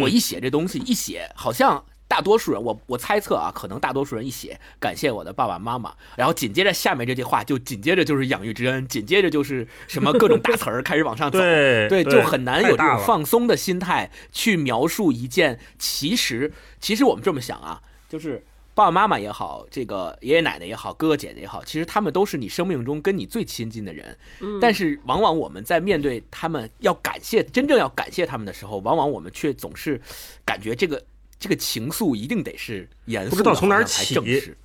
[0.00, 1.84] 我一写这东西，一写好像。
[2.08, 18.44] 大多数人，我我猜测啊，可能大多数人一写感谢我的爸爸妈妈，然后紧接着下面这句话就紧接着就是养育之恩，紧接着就是什么各种大词儿 开始往上走，对对，就很难有这种放松的心态去描述一件其实其实我们这么想啊，就是
[18.74, 30.00] 爸爸妈妈也好，这个爷爷奶奶也好，哥哥姐姐也好，其实他们都是你生命中跟你最亲近的人，嗯但是往往我们在面对他们要感谢，真正要感谢他们的时候，往往我们却总是
[30.44, 31.02] 感觉这个
[31.38, 34.56] 这个情愫一定得是严肃的，不知道从哪儿起正式。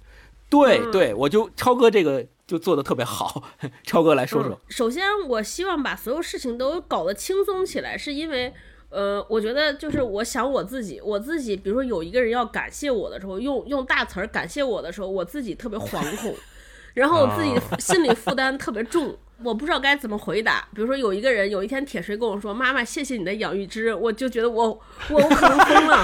[0.49, 3.43] 对嗯对，我就超哥这个就做的特别好，
[3.83, 4.59] 超哥来说说嗯。
[4.69, 8.53] 首先，我希望把所有事情都搞得轻松起来，是因为，
[8.89, 16.33] 呃，我觉得就是我想我自己，我自己，比如说有一个人要感谢我的时候，用用大词儿感谢我的时候，我自己特别惶恐，
[16.95, 19.17] 然后我自己心理负担特别重。
[19.43, 20.67] 我不知道该怎么回答。
[20.73, 24.67] 比如说，有一个人有一天铁锤跟我说：“妈妈，谢谢你的养育之恩。”我就觉得我
[25.09, 26.03] 我我可能疯了，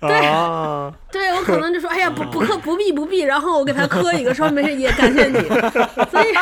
[0.00, 5.38] 对啊，对我可能就说：“哎呀，不不可不必不必。”然后我给他磕一个，说：“没事，也感谢你。
[6.10, 6.32] ”所以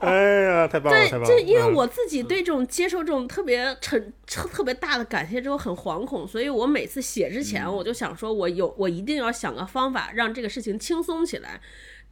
[0.00, 1.26] 哎呀，太棒了，对！
[1.26, 11.60] 就因为嗯我自己对这种接受这种特别沉、特别大的感谢之后很惶恐，所以我每次写之前，我就想说，我有我一定要想个方法让这个事情轻松起来。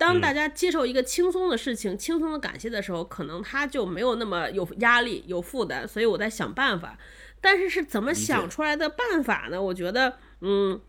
[0.02, 6.98] 当大家接受一个轻松的事情、轻松的感谢的时候，可能他就没有那么有压力、有负担，所以我在想办法。
[7.40, 9.62] 但是是怎么想出来的办法呢？
[9.62, 10.80] 我觉得，嗯，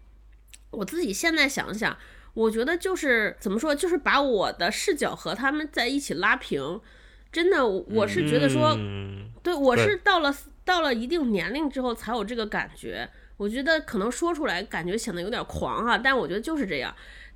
[0.71, 1.95] 我自己现在想想，
[2.33, 6.81] 我觉得就是怎么说，就是把我的视角和他们在一起拉平。
[7.31, 10.35] 真的，我是觉得说，嗯对我是到了
[10.65, 13.07] 到了一定年龄之后才有这个感觉。
[13.37, 16.95] 我觉得可能说出来感觉显得有点狂哈、但我觉得就是这样。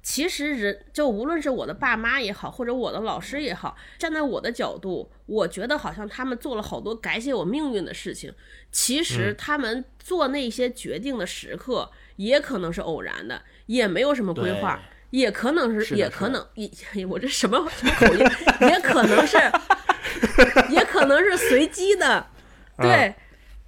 [0.10, 8.34] 其实人就无论是我的爸妈也好，或者我的老师也好，站在我的角度，我觉得好像他们做了好多改写我命运的事情。
[8.72, 14.80] 其实嗯他们做那些决定的时刻，也可能是偶然的，也没有什么规划，
[15.10, 16.72] 也可能是，也可能，也
[17.05, 18.26] 我这什么什么口音，
[18.62, 19.38] 也可能是，
[20.70, 22.28] 也可能是随机的，
[22.80, 23.14] 对。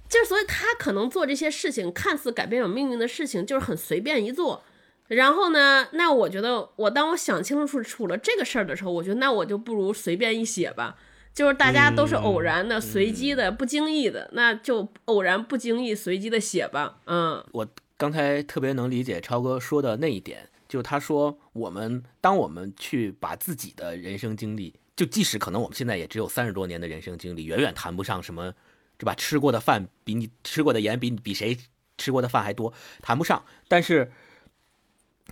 [0.08, 4.64] 就所以他可能做这些事情，看似改变我命运的事情，就是很随便一做。
[5.10, 10.96] 然后呢，那我觉得我当我想清楚楚了这个事儿的时候，我觉得那我就不如随便一写吧。
[11.32, 16.98] 就是大家都是偶然的、随机的、不经意的，那就偶然、不经意、随机的写吧。
[17.06, 28.52] 嗯我刚才特别能理解超哥说的那一点，就是他说我们当我们去把自己的人生经历，就即使可能我们现在也只有三十多年的人生经历，远远谈不上什么，
[28.98, 29.14] 对吧？
[29.14, 31.56] 吃过的饭比你吃过的盐比你比谁
[31.96, 33.44] 吃过的饭还多，谈不上。
[33.68, 34.10] 但是，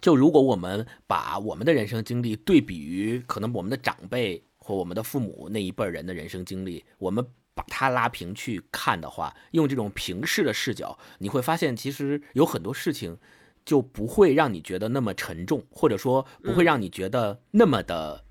[0.01, 13.19] 就如果我们把我们的人生经历对比于可能我们的长辈或我们的父母那一辈人的人生经历，我们把它拉平去看的话，用这种平视的视角，你会发现其实有很多事情
[13.65, 18.25] 就不会让你觉得那么沉重，或者说不会让你觉得那么的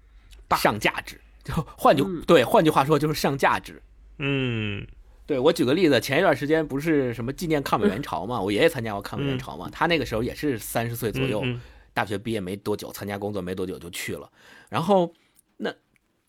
[0.55, 1.19] 上价值。
[1.43, 3.81] 就换句对，换句话说就是上价值。
[4.19, 4.87] 嗯
[5.27, 11.43] 对我举个例子，前一段时间不是什么纪念抗美援朝嘛，我爷爷参加过抗美援朝嘛，他那个时候也是三十岁左右，
[11.93, 14.31] 大学毕业没多久，参加工作没多久就去了。
[14.69, 15.13] 然后
[15.57, 15.71] 那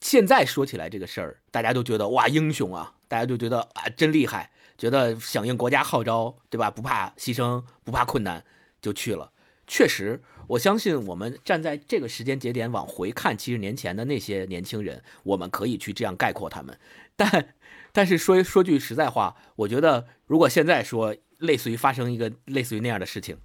[0.00, 6.68] 现在说起来这个事儿，大家都觉得哇英雄啊，大家就觉得啊真厉害，觉得响应国家号召，对吧？
[6.68, 8.44] 不怕牺牲，不怕困难
[8.82, 9.30] 就去了。
[9.68, 16.76] 确实，我相信我们站在这个时间节点往回看七十年前的那些年轻人，我们可以去这样概括他们。
[17.14, 17.54] 但
[17.92, 23.36] 但是说说句实在话，我觉得如果现在说类似于发生一个类似于那样的事情，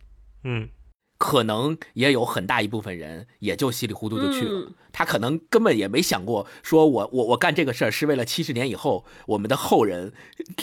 [0.44, 0.70] 嗯
[1.20, 4.66] 可能也有很大一部分人也就稀里糊涂就去了。
[4.68, 10.14] 嗯他可能根本也没想过，说我我我干这个事儿是为了七十年以后我们的后人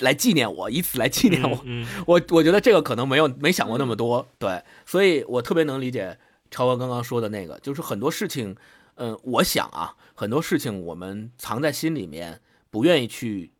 [0.02, 1.60] 来纪念我，以此来纪念我。
[1.64, 6.16] 嗯我我觉得这个可能没有没想过那么多，对，所以我特别能理解
[6.48, 8.54] 超哥刚刚说的那个，就是很多事情，
[8.94, 13.50] 嗯，我想啊，很多事情我们藏在心里面，不愿意去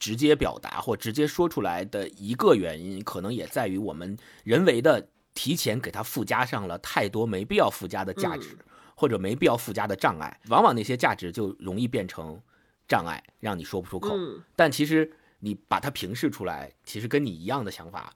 [0.00, 8.56] 直接表达或直接说出来的一个原因，可能也在于我们人为的提前给它附加上了太多没必要附加的价值，
[8.96, 12.40] 或者没必要附加的障碍，往往那些价值就容易变成
[12.88, 14.16] 障碍，让你说不出口。
[14.16, 18.12] 嗯但其实你把它平视出来，其实跟你一样的想法，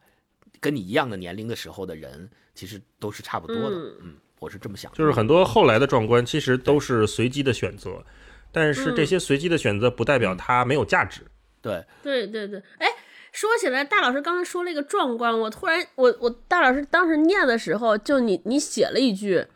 [0.60, 3.76] 跟你一样的年龄的时候的人，其实都是差不多的。
[3.76, 4.96] 嗯嗯，我是这么想的。
[4.96, 8.02] 就是很多后来的壮观其实都是随机的选择，
[8.50, 11.20] 但是这些随机的选择不代表它没有价值。
[11.64, 12.86] 对，对对对，哎，
[13.32, 19.46] 说起来，大老师刚才说了一个壮观，我突然，我我大老师当时念的时候，就你你写了一句，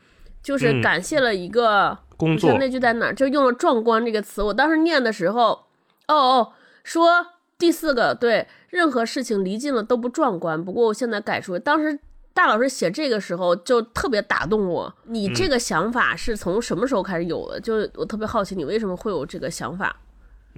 [0.42, 3.14] 就是嗯感谢了一个工作那句在哪儿？
[3.14, 4.42] 就用了“壮观”这个词。
[4.42, 5.66] 我当时念的时候，
[6.08, 6.52] 哦哦，
[6.82, 7.26] 说
[7.58, 10.64] 第四个对，任何事情离近了都不壮观。
[10.64, 11.98] 不过我现在改出，当时
[12.32, 14.94] 大老师写这个时候就特别打动我。
[15.04, 17.60] 你这个想法是从什么时候开始有的？
[17.60, 19.94] 就是我特别好奇，你为什么会有这个想法？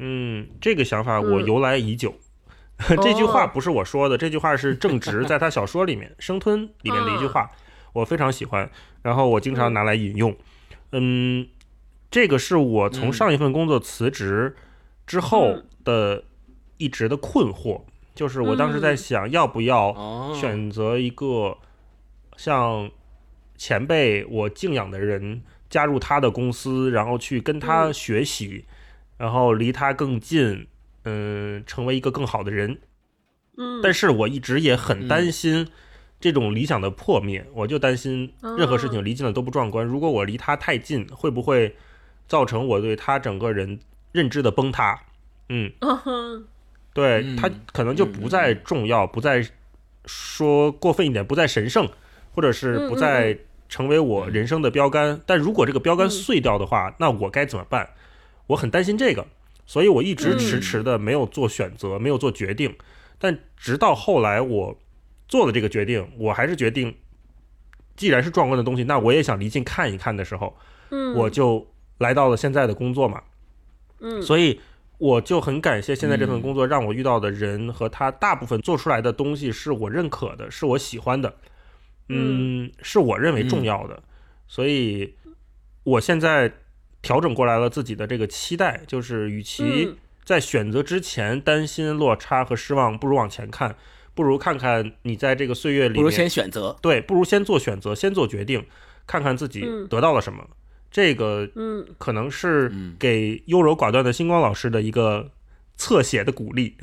[0.02, 1.46] 嗯，这个想法我嗯。
[1.46, 2.14] 由来已久。
[3.02, 3.50] 这句话哦。
[3.52, 7.50] 不是我说的，这句话是正直在他小说里面《生吞》里面的一句话，
[7.92, 8.70] 我非常喜欢，
[9.02, 10.34] 然后我经常拿来引用。
[10.92, 11.46] 嗯，
[12.10, 13.12] 这个是我从嗯。
[13.12, 14.56] 上一份工作辞职
[15.06, 15.66] 之后嗯。
[15.84, 16.24] 的
[16.78, 17.82] 一直的困惑，
[18.14, 18.96] 就是我当时在嗯。
[18.96, 21.58] 想要不要哦，选择一个
[22.38, 22.90] 像
[23.58, 27.92] 前辈我敬仰的人加入他的公司，然后去跟他嗯。
[27.92, 28.64] 学习，
[29.20, 30.66] 然后离他更近，
[31.04, 32.78] 嗯，成为一个更好的人。
[33.58, 35.68] 嗯，但是我一直也很嗯担心
[36.18, 39.84] 这种理想的破灭，我就担心任何事哦情离近了都不壮观。
[39.84, 41.76] 如果我离他太近，会不会
[42.26, 43.78] 造成我对他整个人
[44.12, 44.98] 认知的崩塌？
[45.50, 46.42] 嗯，哦
[46.94, 49.46] 对嗯他可能就不再重要，不再
[50.06, 51.86] 说过分一点，不再神圣，
[52.34, 55.20] 或者是不嗯再成为我人生的标杆。
[55.26, 57.90] 但如果这个标杆嗯碎掉的话，那我该怎么办？
[58.50, 59.26] 我很担心这个，
[59.64, 62.74] 所以我一直嗯迟迟的没有做选择，没有做决定。
[63.18, 64.76] 但直到后来我
[65.28, 66.96] 做了这个决定，我还是决定，
[67.96, 70.56] 既然是壮观的东西，那我也想离近看一看的时候，
[70.90, 71.66] 嗯，我就
[71.98, 73.22] 来到了现在的工作嘛。
[74.00, 74.58] 嗯所以
[74.96, 81.36] 我就很感谢现在这份嗯工作，让我遇到的人和他大部分做出来的东西是我认可的，是我喜欢的，
[82.08, 84.02] 嗯，是我认为重要的。
[84.48, 85.14] 所以
[85.84, 86.52] 我现在
[87.02, 93.74] 调整过来了自己的这个期待，就是与其嗯在选择之前担心落差和失望，不如往前看，
[94.14, 96.76] 不如看看你在这个岁月里面，不如先选择。
[96.80, 98.64] 对，不如先做选择，先做决定，
[99.06, 100.46] 看看自己嗯得到了什么。
[100.90, 105.30] 这个嗯可能是嗯给优柔寡断的星光老师的一个
[105.76, 106.76] 侧写的鼓励。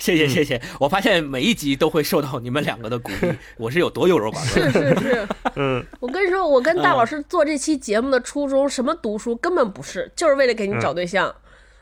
[0.00, 4.72] 谢谢谢谢，我发现每一集都会受到你们两个的鼓励， 我是有多优柔寡断。
[4.72, 11.32] 是是是，嗯，我跟你说，我跟大老师做这期节目的初衷，什么读书根本不是，就是为了给你找对象，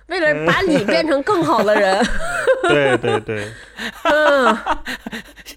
[0.09, 2.05] 为了把你变成更好的人。
[2.69, 3.49] 对对对，
[4.03, 4.57] 嗯，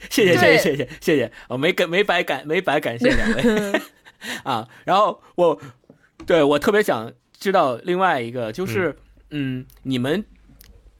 [0.09, 3.81] 谢谢谢谢谢谢谢谢，我没感没白感没白感谢两位。
[4.43, 4.67] 啊。
[4.85, 5.59] 然后我
[6.27, 8.95] 对我特别想知道另外一个就是，
[9.31, 10.23] 嗯，你们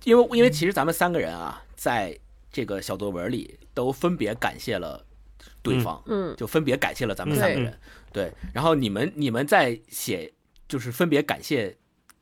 [0.04, 2.18] 因为因为其实咱们三个人啊，在
[2.52, 5.06] 这个小作文里都分别感谢了
[5.62, 7.80] 对方，嗯就分别感谢了咱们嗯三个人，
[8.12, 8.32] 对。
[8.54, 10.32] 然后你们你们在写
[10.68, 11.76] 就是分别感谢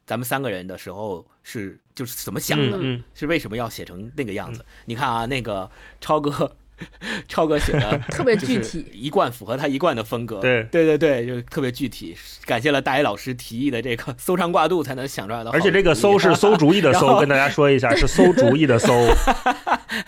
[0.05, 3.03] 咱们三个人的时候是就是怎么想的？
[3.13, 4.65] 是为什么要写成那个样子？
[4.85, 5.69] 你看啊，那个
[6.01, 6.55] 超哥，
[7.27, 10.39] 超哥写的 特别具体一贯符合他一贯的风格。
[10.39, 12.15] 对对对对，就特别具体。
[12.45, 18.91] 感谢了大一老师提议的这个搜肠挂肚才能想出来的而且这个搜是搜主意的 然馊，跟大家说一下，是搜主意的搜。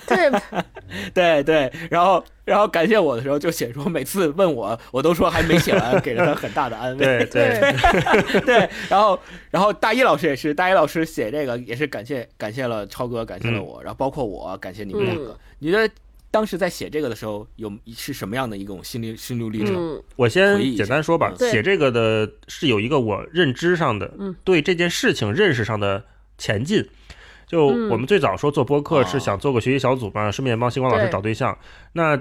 [0.08, 0.32] 对，
[1.14, 7.26] 对对，然后然后感谢我的时候就写说，每次问我，我都说还没写完，给了他很大的安慰。
[7.26, 9.20] 对对，对，然后
[9.52, 15.32] 然后大一老师也是，大一老师写这个也是感谢感谢了超哥，感谢了嗯我，然后包括我感谢你们两个。
[15.32, 15.88] 嗯你觉得
[16.32, 19.76] 当时在写这个的时候，有是什么样的一种心理心路历程？
[19.76, 26.06] 嗯我先简单说吧嗯，写这个的是有一个我认知上的嗯，对这件事情认识上的
[26.38, 26.88] 前进。
[27.46, 31.58] 就嗯我们最早说做播客哦是想做个学习小组嘛，顺便帮星光老师找对象。
[31.92, 32.18] 那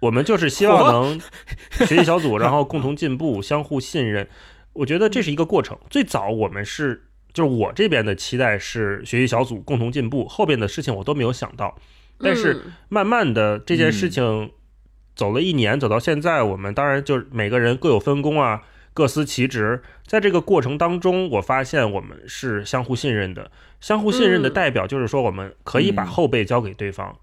[0.00, 1.20] 我们就是希望能
[1.86, 4.26] 学习小组，然后共同进步，相互信任。
[4.72, 5.78] 我觉得这是一个过程。
[5.90, 11.76] 最早我们是，就是我这边的期待是学习小组共同进步，后边的事情我都没有想到。
[12.18, 14.52] 但是嗯慢慢的这件事嗯情
[15.14, 18.62] 走了一年，走到现在，我们当然就是每个人各有分工啊，
[18.92, 19.82] 各司其职。
[20.06, 23.50] 在这个过程当中，我发现我们是相互信任的。
[23.80, 27.18] 相互信任的嗯代表就是说，我们可以把嗯后背交给对方。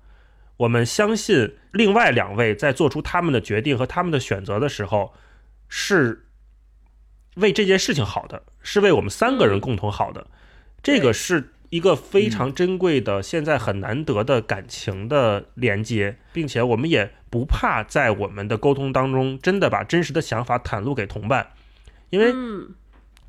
[0.57, 5.13] 我们相信另外两位在做出他们的决定和他们的选择的时候，
[5.67, 6.25] 是
[7.35, 10.27] 为这件事情好的，是为我们三个人嗯共同好的。
[10.83, 21.47] 这个是一个非常珍贵的、现在很难得的感情的连接，并且我们也不怕在我们的沟通当中真的把真实的想法袒露给同伴，
[22.11, 22.76] 因为嗯。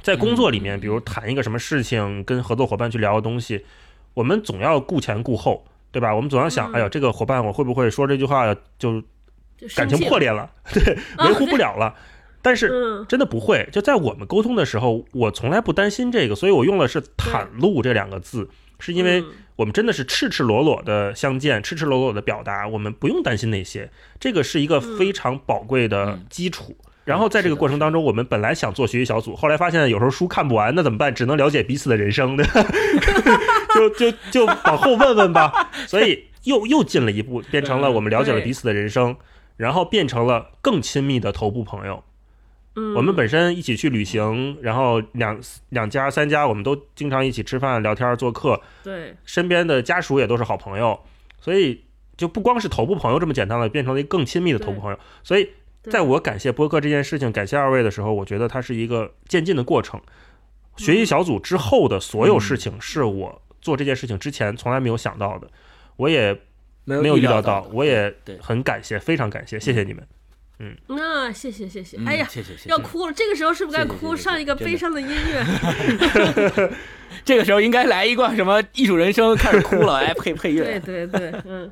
[0.03, 0.81] 在工作里面，嗯。
[0.81, 3.65] 比如谈一个什么事情，跟合作伙伴去聊的东西，
[4.13, 6.15] 我们总要顾前顾后，对吧？
[6.15, 6.75] 我们总要想，嗯。
[6.75, 9.03] 哎呀，这个伙伴我会不会说这句话就就
[9.75, 11.95] 感情破裂了， 对，维护不了了。
[12.45, 19.27] 但是嗯真的不会，就在我们沟通的时候，我从来不担心这个，所以我用的是“袒露”这两个字，是因为嗯
[19.57, 23.91] 我们真的是赤赤裸裸的相见，赤赤裸裸的表达，我们不用担心那些，
[24.21, 26.77] 这个是一个非常宝贵的基础。
[27.05, 31.15] 然后在这个过程当中，我们本来想做学习小组，后来发现有时候书看不完，那怎么办？
[31.15, 32.63] 只能了解彼此的人生，对 吧
[33.75, 35.71] 就就就往后问问吧。
[35.87, 39.17] 所以又又进了一步，变成了我们了解了彼此的人生，
[39.57, 42.03] 然后变成了更亲密的头部朋友。
[42.77, 48.61] 嗯，我们本身一起去旅行，然后两两家三家，我们都经常一起吃饭、聊天、做客。
[48.83, 50.99] 对，身边的家属也都是好朋友，
[51.41, 51.85] 所以
[52.17, 54.99] 就不光是头部朋友这么简单了，变成了一个更亲密的头部朋友。
[55.23, 55.49] 所以，
[55.83, 60.01] 在我感谢播客这件事情，感谢二位的时候，我觉得它是一个渐进的过程。
[60.77, 65.49] 学习小组之后的所有事情，是我做这件事情之前从来没有想到的，
[65.97, 66.33] 我也
[66.85, 70.05] 没没有预料到，我也很感谢，非常感谢，谢谢你们。
[70.87, 74.17] 那谢谢谢谢，嗯哎呀，谢谢谢谢要哭了，这个时候是不是该哭？
[74.17, 76.71] 上一个悲伤的音乐。
[77.25, 80.79] 这个时候应该来一段什么艺术人生，开始哭了，哎， 配配乐。
[80.81, 81.71] 对对对，嗯，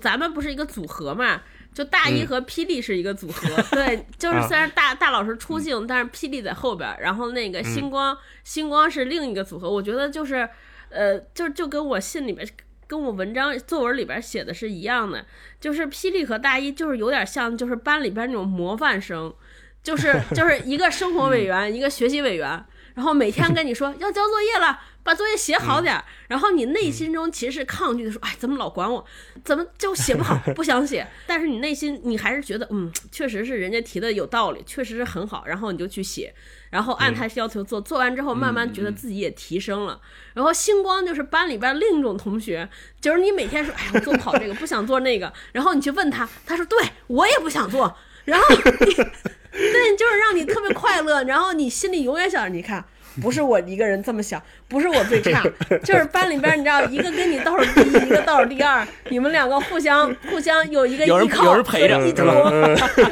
[0.00, 1.42] 咱们不是一个组合嘛？
[1.72, 9.68] 就大一和霹雳是一个组合， 对，就是虽然大大老师出镜，但是霹雳在后边儿，然后那个星光，星光是另一个组合。
[9.68, 10.48] 我觉得就是，
[10.88, 12.48] 呃，就就跟我信里面。
[12.86, 15.24] 跟我文章作文里边写的是一样的，
[15.60, 19.34] 就是霹雳和大一就是有点像，就是班里边那种模范生，
[19.82, 22.64] 就是 就是一个生活委员，一个学习委员，
[22.94, 29.04] 然后每天跟你说 要交作业了，把作业写好点儿，然后你内心中其实是抗拒的，说，哎，怎么老管我，
[29.44, 36.34] 怎么就写不好， 不想写，但是你内心你还是觉得，嗯，确实是人家提的有道理，确实是很好，然后你就去写，
[36.74, 40.00] 然后按他要求做，做完之后慢慢觉得自己也提升了。
[40.32, 42.68] 然后星光就是班里边另一种同学，
[43.00, 48.46] 就是你每天说，哎呀，我做不好这个，不想做那个， 然后你去问他，他说，对我也不想做，然后
[48.80, 48.94] 你。
[49.54, 52.84] 对，就是让你特别快乐，然后你心里永远想着，你看，
[53.20, 55.42] 不是我一个人这么想， 不是我最差，
[55.84, 62.10] 就是班里边你知道，一个跟你倒数第一，一个倒数第二，你们两个互相 互相有一个有人依靠，有人陪着我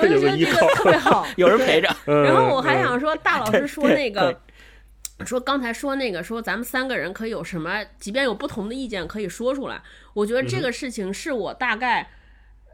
[0.08, 1.26] 就觉得这个特别好。
[1.36, 4.38] 有人陪着，然后我还想说，大老师说那个，
[5.24, 9.80] 说刚才说那个，说咱们三个人可以有什么，即便有不同的意见，可以说出来。
[10.14, 12.10] 我觉得这个事情是我大概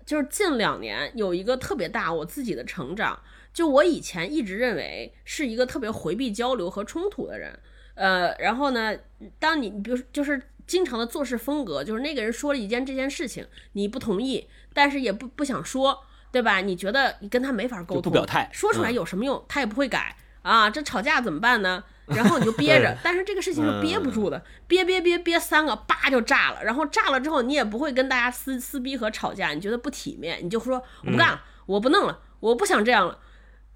[0.07, 3.19] 就是近两年有一个特别大我自己的成长。
[3.59, 7.59] 就我以前一直认为是一个特别回避交流和冲突的人，
[7.95, 8.95] 呃，然后呢，
[9.41, 16.61] 当你比如就是经常的做事风格，就是那个人说了一件这件事情，你不同意，但是也不不想说，对吧？
[16.61, 19.45] 你觉得你跟他没法沟通，不表态说出来嗯有什么用？
[19.49, 21.83] 他也不会改啊，这吵架怎么办呢？
[22.07, 26.63] 然后你就憋着，但是这个事情是憋不住的，憋憋憋憋三个，叭就炸了。
[26.63, 33.19] 然后炸了之后，你也不会跟大家撕撕逼和吵架，你觉得不体面，你就说我不干了，我不弄了，我不想这样了。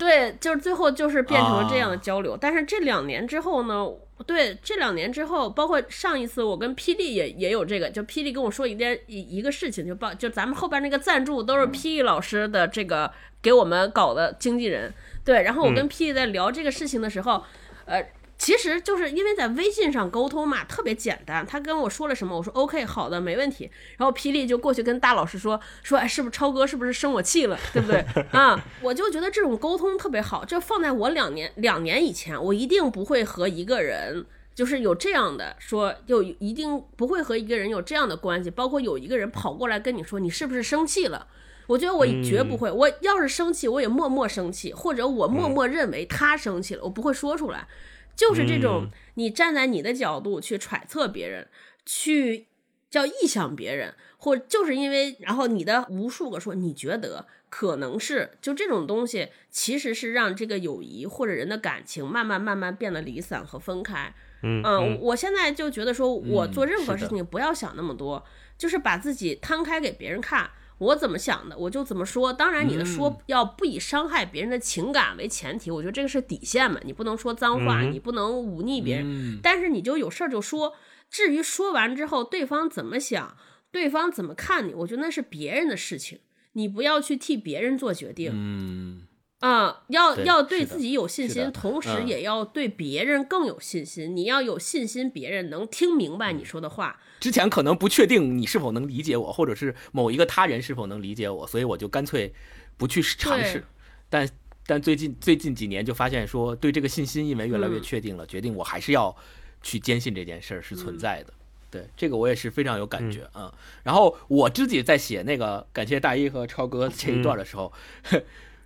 [0.03, 2.37] 对，就是最后就是变成了这样的交流。
[2.37, 3.87] 但是这两年之后呢，
[4.27, 13.09] 对，这两年之后，包括上一次我跟霹雳也也有这个，就霹雳跟我说一件一一个事情，就报就咱们后边那个赞助都是霹雳老师的这个
[13.41, 14.93] 给我们搞的经纪人。
[15.25, 17.45] 对，然后我跟霹雳在聊这个事情的时候，
[17.85, 18.05] 呃。
[18.43, 21.47] 其实就是因为在微信上沟通嘛，特别简单。
[21.47, 23.71] 他跟我说了什么，我说 OK，好的，没问题。
[23.97, 28.61] 然后霹雳就过去跟大老师说说，哎，是不是超哥是不是生我气了，对不对 啊？
[28.81, 30.45] 我就觉得这种沟通特别好。
[30.45, 34.27] 这放在我两年两年以前，我一定不会和一个人
[34.57, 38.51] 就是有这样的说，就一定不会和一个人有这样的关系。
[38.51, 41.29] 包括有一个人跑过来跟你说，你是不是生气了？
[41.69, 42.69] 我觉得我绝不会。
[42.69, 47.69] 我要是生气，我也默默生气，或者我默默认为他生气了，我不会说出来。
[48.15, 51.49] 就是这种，你站在你的角度去揣测别人，
[51.85, 52.47] 去
[52.91, 64.15] 叫臆想别人，或就是因为，然后你的无数个说你觉得可能是，就这种东西，其实是让这个友谊或者人的感情慢慢慢慢变得离散和分开。
[64.43, 68.25] 嗯嗯，我现在就觉得说，我做任何事情不要想那么多，
[68.59, 70.51] 就是把自己摊开给别人看。
[70.79, 72.33] 我怎么想的，我就怎么说。
[72.33, 76.81] 当然，你的说要不以伤害别人的情感为前提，我觉得这个是底线嘛。
[76.85, 80.75] 你不能说脏话，嗯你不能忤逆别人，嗯但是你就有事儿就说。
[81.11, 83.37] 至于说完之后对方怎么想，
[83.71, 86.21] 对方怎么看你，我觉得那是别人的事情，
[86.53, 88.33] 你不要去替别人做决定。
[88.35, 89.03] 嗯，
[89.41, 94.17] 啊、要对要对自己有信心，同时嗯也要对别人更有信心。
[94.17, 96.99] 你要有信心，别人能听明白你说的话。
[97.23, 102.35] 之前可能不确定你是否能理解我，或者是某一个他人是否能理解我，所以我就干脆
[102.77, 103.65] 不去尝试。
[104.11, 104.29] 但
[104.67, 109.15] 但最近最近几年就发现说，对这个信心因为越来越嗯确定了，决定我还是要
[109.63, 111.33] 去坚信这件事儿是嗯存在的。
[111.71, 113.53] 对这个我也是非常有感觉啊、嗯。
[113.85, 117.73] 然后我自己在写那个感谢大一和超哥这一段的时候，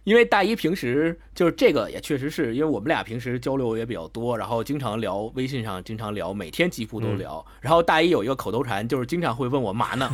[0.06, 7.44] 因为大一平时就是这个也确实是因为我们俩平时交流也比较多，然后经常聊微信上，经常聊，每天几乎都聊。
[7.60, 10.08] 然后大一有一个口头禅，就是经常会问我嘛呢。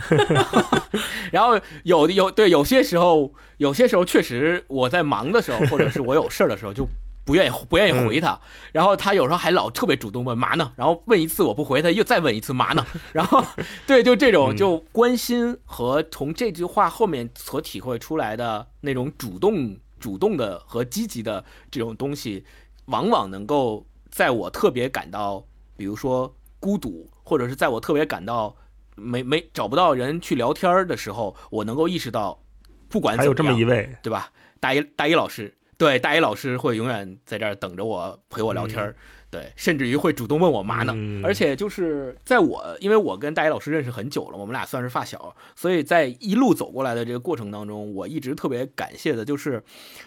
[1.31, 6.89] 然后有的有对有些时候，有些时候确实我在忙的时候，或者是我有事儿的时候就。
[7.25, 8.41] 不愿意不愿意回他，
[8.73, 13.45] 然后他有时候还老特别主动问嘛呢，然后问一次我不回他又再问一次嘛呢， 然后
[13.87, 22.45] 对就这种就关心和从这句话后面所体会出来的那种主动主动的和积极的这种东西，
[22.87, 25.45] 往往能够在我特别感到
[25.77, 28.57] 比如说孤独，或者是在我特别感到
[28.97, 32.43] 没没找不到人去聊天的时候，我能够意识到，
[32.89, 33.97] 不管还有这么一位。
[34.03, 34.31] 对吧？
[34.59, 35.57] 大一大一老师。
[35.83, 38.95] 对，大一老师会永远在这儿等着我，陪我聊天儿。
[39.33, 40.95] 对，甚至于会主动问我妈呢。
[41.25, 49.61] 而且就是在我，因为我跟大一老师认识很久了，我们俩算是发小，所以在一路走过来的这个过程当中，我一直特别感谢的，就是，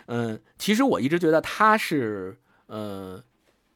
[0.05, 3.21] 嗯，其实我一直觉得他是，呃，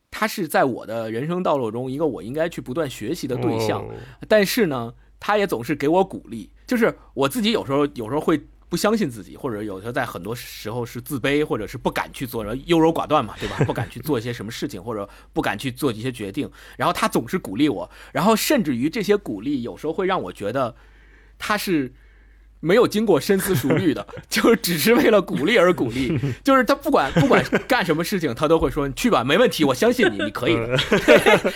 [0.09, 3.85] 他是在我的人生道路中一个我应该去不断学习的对象。
[4.29, 8.39] 但是呢，他也总是给我鼓励，就是我自己有时候有时候会。
[8.69, 13.57] 不相信自己，或者有时候在很多时候是自卑，或者是不敢去做，然后优柔寡断嘛，对吧？
[13.65, 16.47] 不敢去做一些什么事情，或者不敢去做一些决定。
[16.77, 20.75] 然后他总是鼓励我，然后甚至于这些鼓励有时候会让我觉得
[21.39, 21.91] 他是
[22.59, 26.19] 没有经过深思熟虑的， 就是只是为了鼓励而鼓励。
[26.43, 30.77] 就是他不管不管干什么事情，他都会说你去吧，没问题，我相信你， 你可以的。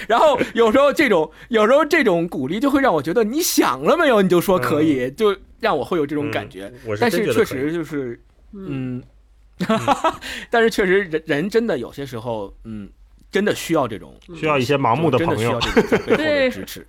[0.08, 5.38] 然后有时候这种有时候这种鼓励就会让我觉得你想了没有，你就说可以就。
[5.64, 9.02] 让我会有这种感觉，但是确实就是，嗯，
[10.52, 12.90] 但是确实人人真的有些时候，嗯，
[13.32, 15.52] 真的需要这种需要一些盲目的朋友。
[15.52, 16.86] 背后的 支持，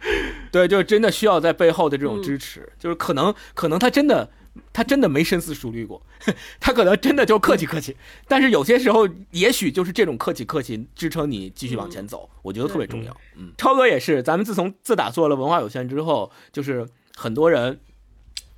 [0.51, 4.29] 对，就真的需要在背后的这种支持，就是可能可能他真的
[4.73, 6.03] 他真的没深思熟虑过，
[6.59, 7.97] 他可能真的就客气客气，
[8.27, 13.17] 但是有些时候也许就是这种客气客气支撑你继续往前走，我觉得特别重要。
[13.37, 17.79] 嗯，超哥也是，咱们自从自打做了文化有限之后，就是很多人。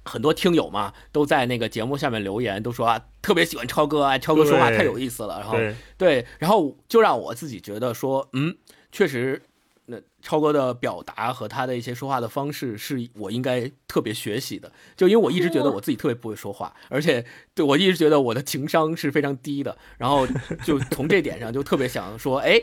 [0.07, 5.41] 很多听友嘛都在那个节目下面留言，都说啊特别喜欢超哥啊，超哥说话太有意思了。
[5.41, 5.59] 然后
[5.99, 8.57] 对，然后就让我自己觉得说，嗯，
[8.93, 9.43] 确实，
[9.87, 14.73] 那超哥的表达和他的一些说话的方式是我应该特别学习的。
[14.97, 19.77] 就因为我一直觉得我自己特别不会说话，而且对我一直觉得我的情商是非常低的。
[19.99, 20.27] 然后
[20.65, 22.63] 就从这点上就特别想说，哎，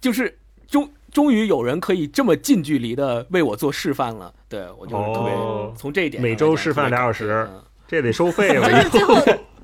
[0.00, 0.90] 就是就。
[1.16, 5.32] 终于有人可以这么近距离的为我做示范了，对我就特别
[5.74, 6.22] 从这一点。
[6.22, 7.48] 每周示范俩小时，
[7.88, 8.68] 这得收费了。
[8.90, 9.14] 最后，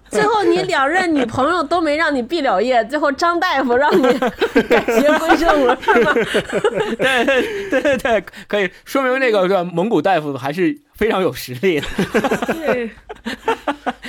[0.09, 4.03] 最后你两任女朋友都没让你毕了业，最后张大夫让你
[4.62, 6.14] 改邪归正了，是吗？
[6.96, 11.86] 对对对对，可以说明那个蒙古大夫还是非常有实力的。
[12.57, 12.90] 对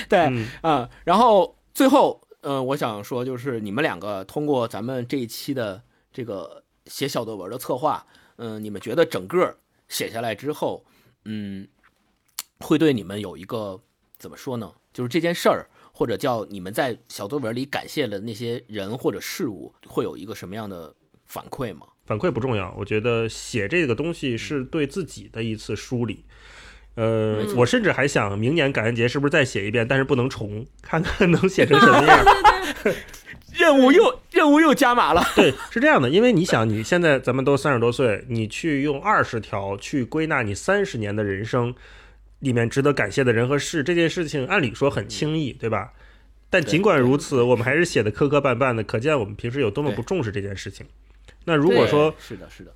[0.08, 5.82] 对啊，然后最后，嗯，我想说就是你们两个通过咱们这一期的
[6.14, 6.64] 这个。
[6.86, 8.06] 写小作文的策划，
[8.38, 9.58] 嗯，你们觉得整个
[9.88, 10.86] 写下来之后，
[11.26, 11.68] 嗯，
[12.60, 13.82] 会对你们有一个
[14.18, 14.74] 怎么说呢？
[14.94, 20.94] 就是这件事儿，或者叫你们在小作文里感谢了那些人或者事物，会有一个什么样的
[21.26, 21.88] 反馈吗？
[22.06, 26.26] 反馈不重要，我觉得写这个东西是对自己的一次梳理。
[26.96, 32.26] 呃，我甚至还想明年感恩节是不是再写一遍，但是不能重，看看能写成什么样。
[33.54, 35.24] 任务又任务又加码了。
[35.36, 41.74] 对，是这样的，因为你想，你现在咱们都三十多岁，你去用二十条去归纳你三十年的人生
[42.40, 45.94] 里面值得感谢的人和事，这件事情按理说很轻易，对吧？
[46.50, 50.86] 但尽管如此，我们还是写的磕磕绊绊的，可见我们平时有多么不重视这件事情。
[51.46, 52.72] 那如果说是的，是的，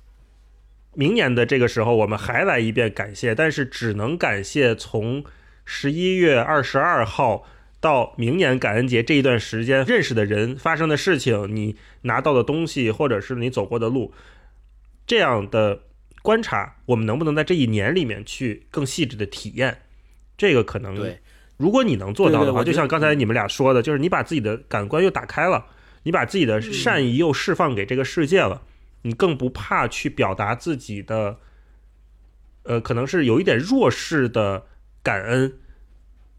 [0.98, 5.24] 明年的这个时候我们还来一遍感谢，但是只能感谢从
[5.64, 7.46] 十一月二十二号。
[7.80, 14.12] 到明年感恩节这一段时间，认识的人、发生的事情、你拿到的东西，或者是你走过的路，
[15.06, 15.82] 这样的
[16.20, 19.82] 观察，我们能不能在这一年里面去更细致的体验？
[20.36, 21.14] 这个可能，
[21.56, 25.64] 如果你能做到的话，就像刚才你们俩说的，就是你把自己的感官又打开了，
[26.02, 28.60] 你把自己的善意又释放给这个世界了，
[29.08, 31.38] 你更不怕去表达自己的，
[32.64, 34.66] 呃，可能是有一点弱势的
[35.02, 35.58] 感恩。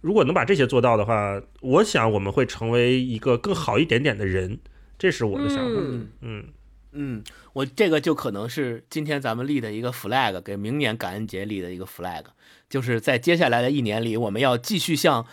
[0.02, 4.60] 如果能把这些做到的话，我想我们会成为一个更好一点点的人，
[5.00, 5.82] 这是我的想法。
[6.22, 6.50] 嗯
[6.92, 12.24] 嗯，我这个就可能是今天咱们立的一个 flag，给明年感恩节立的一个 flag，
[12.70, 15.26] 就是在接下来的一年里，我们要继续像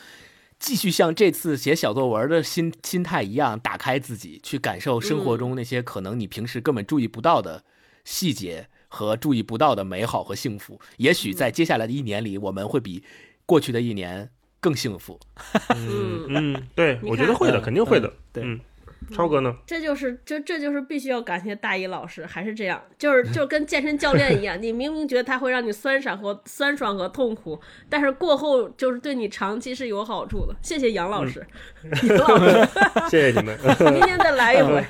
[0.67, 7.63] 继续像这次写小作文的心心态一样，打开自己，去感受生活中那些可能你平时根本注意不到的
[8.05, 10.81] 细节和注意不到的美好和幸福。
[10.97, 13.05] 也许在接下来的一年里，我们会比
[13.47, 14.29] 过去的一年。
[14.59, 15.21] 更幸福。
[15.77, 18.13] 嗯嗯，对，我觉得会的，肯定会的。
[18.33, 18.59] 对嗯，
[19.13, 19.55] 超哥呢？
[19.67, 30.55] 这就是这这就是必须要感谢大一老师，还是这样，就是就跟健身教练一样，你明明觉得他会让你酸爽和酸爽和痛苦，但是过后就是对你长期是有好处的。
[30.63, 31.47] 谢谢杨老师，
[32.03, 32.69] 杨老师，
[33.11, 33.59] 谢谢你们。
[33.93, 34.85] 明天再来一回。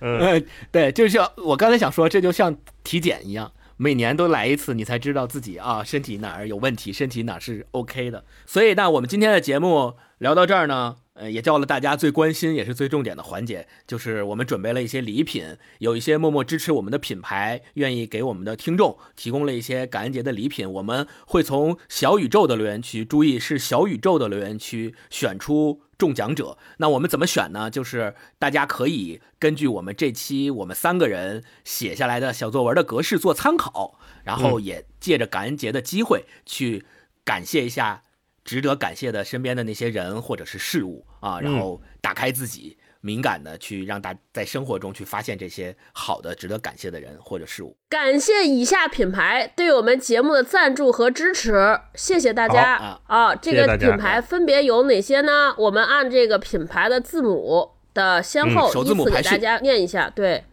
[0.00, 0.42] 嗯，呃，
[0.72, 3.52] 对，就像我刚才想说，这就像体检一样，
[3.82, 8.26] 每年都来一次，你才知道自己啊身体哪儿有问题，身体哪儿是 OK 的。
[8.44, 20.70] 所以，那我们今天的节目聊到这儿呢，呃，也到了大家最关心也是最重点的环节，就是我们准备了一些礼品，有一些默默支持我们的品牌，愿意给我们的听众提供了一些感恩节的礼品。
[20.70, 26.58] 我们会从小宇宙的留言区，注意是小宇宙的留言区选出中奖者。
[26.78, 27.70] 那我们怎么选呢？
[27.70, 36.84] 就是大家可以根据我们这期我们三个人写下来的小作文的格式做参考，然后也借着感恩节的机会去
[37.24, 38.02] 感谢一下
[38.44, 42.78] 值得感谢的身边的那些人或者是事物啊，然后打开自己。
[43.02, 47.74] 敏感的去让大在生活中去发现这些好的、值得感谢的人或者事物。
[47.88, 53.34] 感谢以下品牌对我们节目的赞助和支持，谢谢大家好啊！
[53.34, 55.54] 这个谢谢大家品牌分别有哪些呢？
[55.56, 60.10] 我们按这个品牌的字母的先后嗯首依次给字母排序大家念一下。
[60.10, 60.44] 对，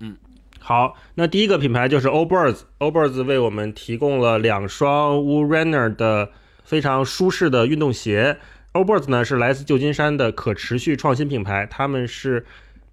[0.00, 0.16] 嗯
[0.58, 5.94] 好，那第一个品牌就是 o b i r d s o b i r d s 为我们提供了两双 Wool Runner
[5.94, 6.30] 的
[6.64, 8.38] 非常舒适的运动鞋。
[8.76, 12.44] O b i r d s 呢是来自旧金山的可持续创新品牌，他们是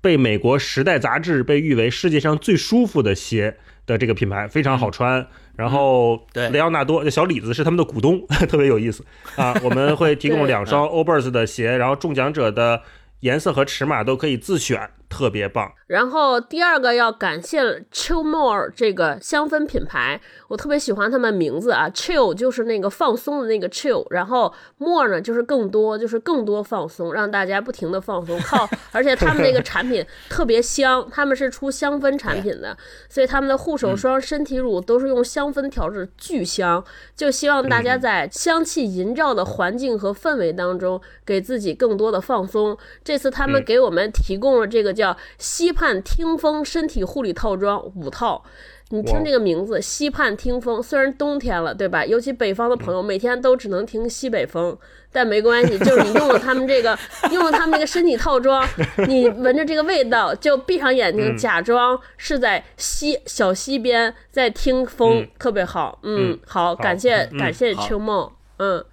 [0.01, 3.55] 被美国《时代》杂志被誉为世界上最舒服的鞋
[3.85, 5.25] 的这个品牌，非常好穿。
[5.55, 6.49] 然后对。
[6.49, 9.05] 雷奥纳多小李子是他们的股东， 特别有意思。
[9.35, 9.53] 啊。
[9.63, 12.81] 我们会提供两双 o b i r d s 的鞋，然后中奖者的
[13.19, 15.71] 颜色和尺码都可以自选，特别棒。
[15.85, 17.61] 然后第二个要感谢
[17.91, 28.39] Chillmore 这个香氛品牌，我特别喜欢他们名字啊，Chill 就是那个放松的那个 Chill，然后 More 呢就是更多，就是更多放松，让大家不停的放松。
[28.39, 32.75] 靠， 而且他们那个产品特别香，他们是出香氛产品的，
[33.07, 36.83] 所以他们的护手霜、身体乳都是用香氛调制，巨香。
[37.15, 42.75] 就希望大家在香气营造的环境和氛围当中，给自己更多的放松。
[43.03, 45.02] 这次他们嗯给我们提供了这个叫
[45.37, 48.43] 溪畔听风身体护理套装五套。
[48.89, 52.05] 你听这个名字，溪畔听风，虽然冬天了，对吧？
[52.05, 54.77] 尤其北方的朋友每天都只能听西北风，
[55.11, 56.95] 但没关系，就是你用了他们这个，
[57.31, 58.63] 用了他们这个身体套装，
[59.07, 65.97] 你闻着这个味道，就闭上眼睛，嗯假装是在西小溪边在听风，嗯特别好。
[66.03, 68.29] 嗯嗯，好，感谢嗯感谢好秋梦。
[68.57, 68.83] 嗯，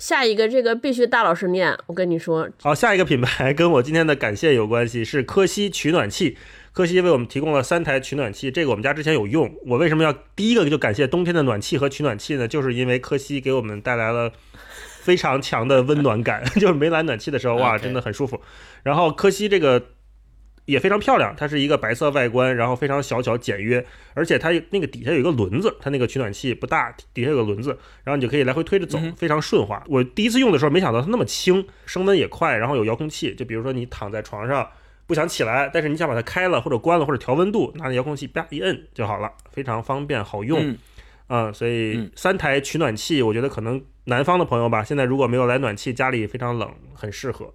[0.00, 6.38] 下一个这个必须大老师念，我跟你说，好，下一个品牌跟我今天的感谢有关系，是科西取暖器。
[6.72, 9.52] 科西为我们提供了三台取暖器，这个我们家之前有用。
[9.66, 12.48] 我为什么要第一个就感谢冬天的暖气和取暖器呢？
[12.48, 14.32] 就是因为科西给我们带来了
[15.00, 18.40] 非常强的温暖感， 就是没来暖气的时候，哇，真的很舒服。
[18.84, 19.84] 然后科西这个
[20.70, 27.70] 也非常漂亮，它是一个白色外观，然后非常小巧简约，而且它那个底下有一个轮子，它那个取暖器不大，底下有个轮子，
[28.04, 29.82] 然后你就可以来回推着走非常顺滑。
[29.88, 34.68] 我第一次用的时候没想到它那么轻，升温也快，然后有遥控器，就比如说你躺在床上。
[35.06, 40.60] 不想起来，但是你想把它开了或者关了或者调温度，拿着遥控器啪一摁就好了，非常方便好用。
[40.60, 40.78] 嗯，
[41.26, 47.52] 嗯，所以嗯三台取暖器，我觉得可能南方的朋友吧，现在如果没有来暖气，家里非常冷，很适合。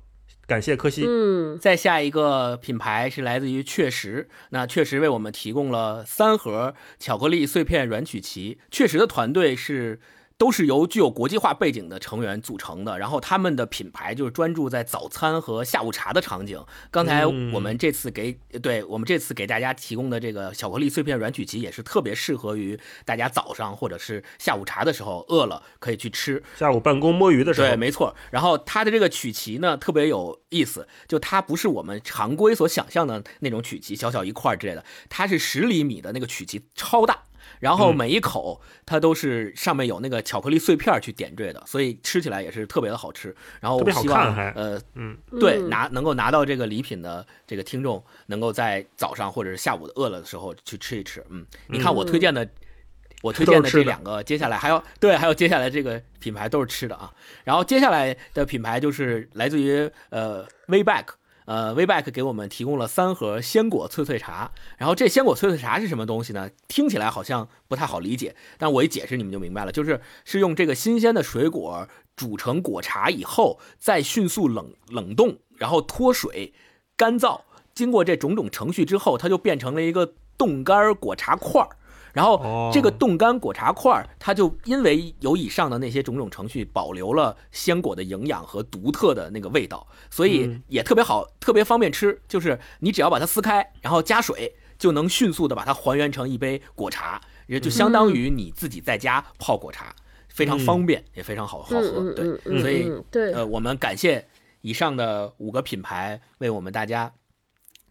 [0.47, 1.05] 感谢柯西。
[1.07, 8.59] 嗯，再下一个品牌是来自于确实，那确实为我们提供了三盒巧克力碎片软曲奇。
[8.69, 9.99] 确实的团队是
[10.37, 16.61] 都是由具有国际化背景的成员组成的，然后他们的品牌就是专注在早餐和下午茶的场景。
[16.91, 26.43] 刚才嗯我们这次给、对我们这次给大家提供的这个巧克力碎片软曲奇，也是特别适合于大家早上或者是下午茶的时候饿了可以去吃。
[26.57, 28.13] 下午办公摸鱼的时候，对，没错。
[28.31, 37.23] 然后它的这个曲奇呢，特别有意思，就它不是我们常规所想象的那种曲奇，小小一块儿之类的，它是十厘米的那个曲奇，超大。
[37.59, 43.35] 然后嗯每一口它都是上面有那个巧克力碎片去点缀的，所以吃起来也是特别的好吃。
[43.59, 51.23] 然后特别好希望看还呃嗯，对嗯拿能够拿到这个礼品的这个听众，能够在早上或者是下午饿了的时候去吃一吃。
[51.29, 52.47] 嗯，你看我推荐的，
[53.21, 57.11] 我推荐的这两个，接下来还有对，还有接下来这个品牌都是吃的啊。
[57.43, 61.05] 然后接下来的品牌就是来自于呃 Wayback。
[61.45, 66.49] 呃，Weback 给我们提供了三盒鲜果脆脆茶，然后这鲜果脆脆茶是什么东西呢？
[66.67, 76.53] 听起来好像不太好理解，但我一解释你们就明白了，就是是用这个新鲜的水果煮成果茶以后，再迅速冷冷冻，然后脱水、
[76.97, 77.41] 干燥，
[77.73, 81.77] 经过这种种程序之后，它就变成了一个冻干果茶块儿。
[82.15, 92.17] 然后哦这个冻干果茶块儿，它就因为有以上的那些种种程序，保留了鲜果的营养和独特的那个味道，所以嗯也特别好，特别方便吃。
[92.29, 99.93] 就是你只要把它撕开，然后加水，就能迅速的把它还原成一杯果茶，也就相当于你自己在家泡果茶，
[100.29, 102.13] 非常方便，也非常好好喝。
[102.13, 104.25] 对所以嗯对，呃，我们感谢
[104.61, 107.11] 以上的五个品牌为我们大家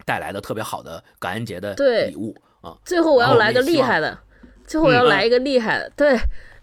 [0.03, 1.75] 带来的特别好的感恩节的
[2.07, 2.35] 礼物
[2.65, 2.75] 啊。
[2.83, 4.17] 最后我要来个厉害的，
[4.65, 6.17] 最后我要嗯来一个厉害的，对。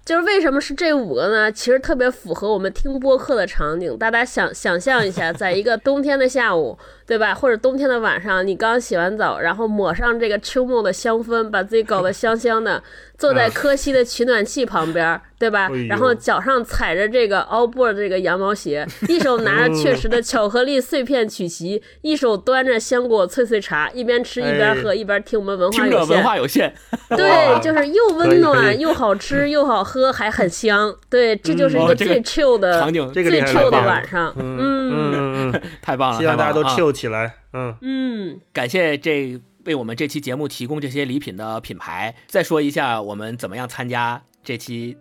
[0.04, 1.52] 就是为什么是这五个呢？
[1.52, 3.96] 其实特别符合我们听播客的场景。
[3.96, 6.76] 大家想想象一下， 在一个冬天的下午，
[7.06, 7.34] 对吧？
[7.34, 12.82] 或者冬天的晚上，你刚洗完澡，然后抹上这个秋末的香氛，把自己搞得香香的，
[13.18, 15.68] 坐在啊柯西的取暖器旁边， 对吧？
[15.88, 26.22] 然后脚上踩着这个 all board 这个羊毛鞋， 一手拿着确实的巧克力碎片曲奇，一手端着香果脆脆茶，一边吃一边喝，一边听我们文化听着文有限。
[26.22, 26.72] 化有限，
[27.10, 30.94] 对，就是又温暖又好吃又好喝，还很香。
[31.10, 34.32] 对，这就是一个最 chill 的、场景最 chill 的晚上。
[34.38, 37.34] 嗯嗯太棒了，嗯，希望大家都太起来。
[37.52, 42.14] 嗯，嗯，感谢这为我们这期节目提供这些礼品的品牌。
[42.26, 44.96] 再说一下我们怎么样参加这期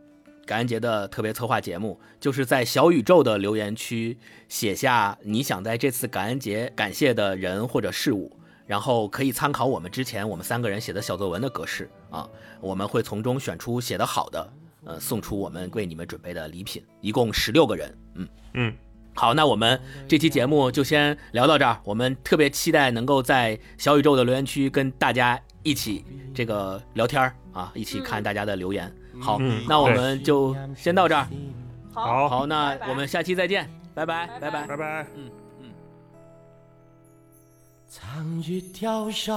[0.45, 4.17] 感恩节的特别策划节目，就是在小宇宙的留言区
[4.49, 8.31] 写下你想在这次感恩节感谢的人或者事物，
[8.65, 12.29] 然后可以参考我们之前我们三个人写的小作文的格式啊，
[12.59, 14.53] 我们会从中选出写的好的，
[14.85, 18.27] 呃，送出我们为你们准备的礼品，一共十六个人，嗯。
[18.53, 18.75] 嗯，
[19.13, 21.77] 好，那我们这期节目就先聊到这儿。
[21.83, 26.03] 我们特别期待能够在小宇宙的留言区跟大家一起
[26.33, 28.91] 这个聊天儿啊，一起看大家的留言。
[29.21, 31.27] 好，嗯那我们就先到这儿。
[31.93, 34.65] 好，好，那我们下期再见，拜拜，拜拜。
[34.65, 35.05] 拜拜。
[37.89, 39.35] 长月跳山，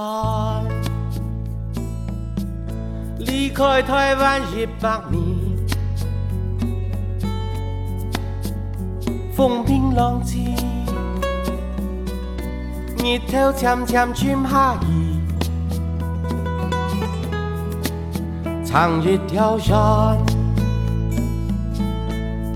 [3.19, 5.44] 离开台湾一百年，
[9.35, 10.55] 风平浪静，
[13.03, 15.19] 日頭漸漸轉下移，
[18.63, 20.17] 長月跳山，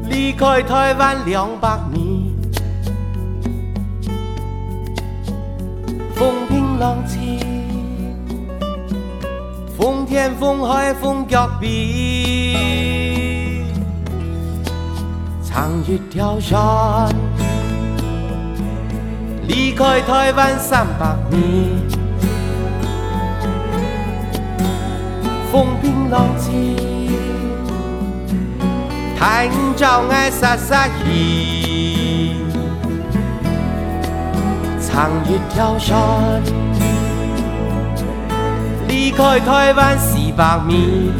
[0.10, 2.08] 離開台湾两百年。
[6.16, 7.40] 风平浪静，
[9.78, 12.56] 风天风海风脚壁，
[15.60, 16.58] 长月跳山，
[19.46, 21.42] 离开台湾三百年。
[25.52, 26.78] 风平浪静，
[29.18, 32.38] 太照爱洒洒意。
[34.80, 36.42] 长月跳山，
[38.88, 41.12] 离开台湾四百米，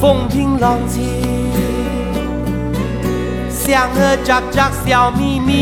[0.00, 1.02] 风平浪静，
[3.48, 5.52] 相和喳喳笑眯眯。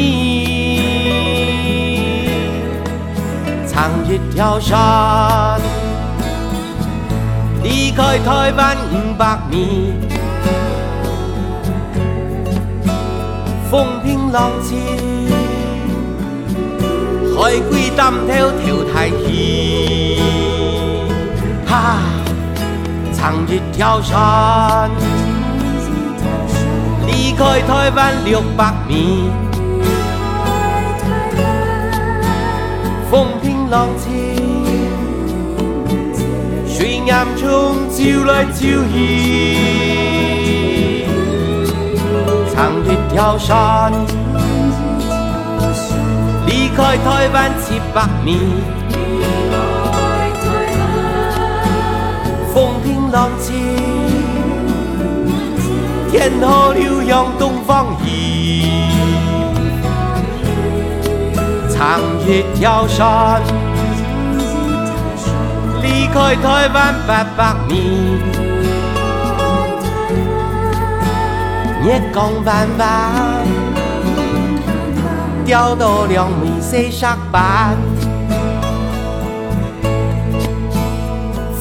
[3.69, 5.61] 长月跳山，
[7.63, 9.95] 离开台湾五百米。
[13.71, 14.79] 风平浪静，
[17.35, 19.15] 海龜擔挑跳太远，
[21.67, 22.12] 哈！
[23.23, 24.91] 長月跳山，
[27.07, 29.31] 離開台灣六百米。
[33.09, 34.09] 風平浪靜，
[36.67, 38.59] 水岩中照來照
[38.93, 39.55] 去。
[42.53, 43.93] 长月跳山，
[46.45, 48.41] 离开台湾七百米，
[53.13, 53.53] 浪静，
[56.11, 58.89] 天河流向东方移。
[61.69, 63.43] 长月跳山，
[65.83, 68.19] 离开台湾八百米。
[71.85, 72.89] 月光弯弯，
[75.45, 77.77] 钓到两枚四十板。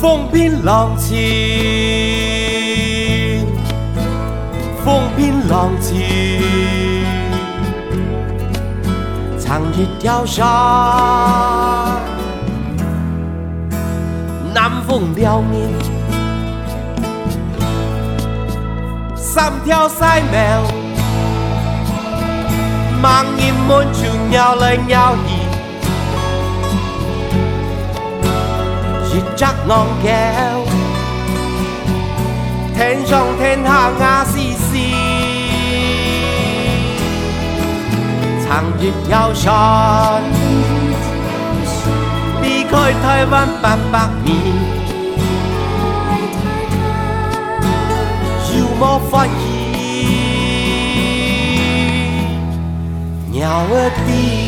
[0.02, 1.14] 风平浪靜，
[4.84, 5.94] 風平浪靜，
[9.38, 10.44] 長月跳山，
[14.56, 15.70] 南风撩面。
[19.16, 20.64] 三條細苗，
[23.04, 24.00] 盲眼滿處
[24.32, 24.90] 鳥來鳥
[25.28, 25.31] 去，
[29.42, 30.06] 側昂翹，
[32.76, 34.70] 天上天下雅絲絲，
[38.46, 38.50] 長
[38.80, 39.50] 月悠長，
[42.44, 44.30] 離開台灣八百年，
[48.54, 49.42] 有麼歡喜？
[53.34, 53.42] 鳥兒
[54.06, 54.41] 的。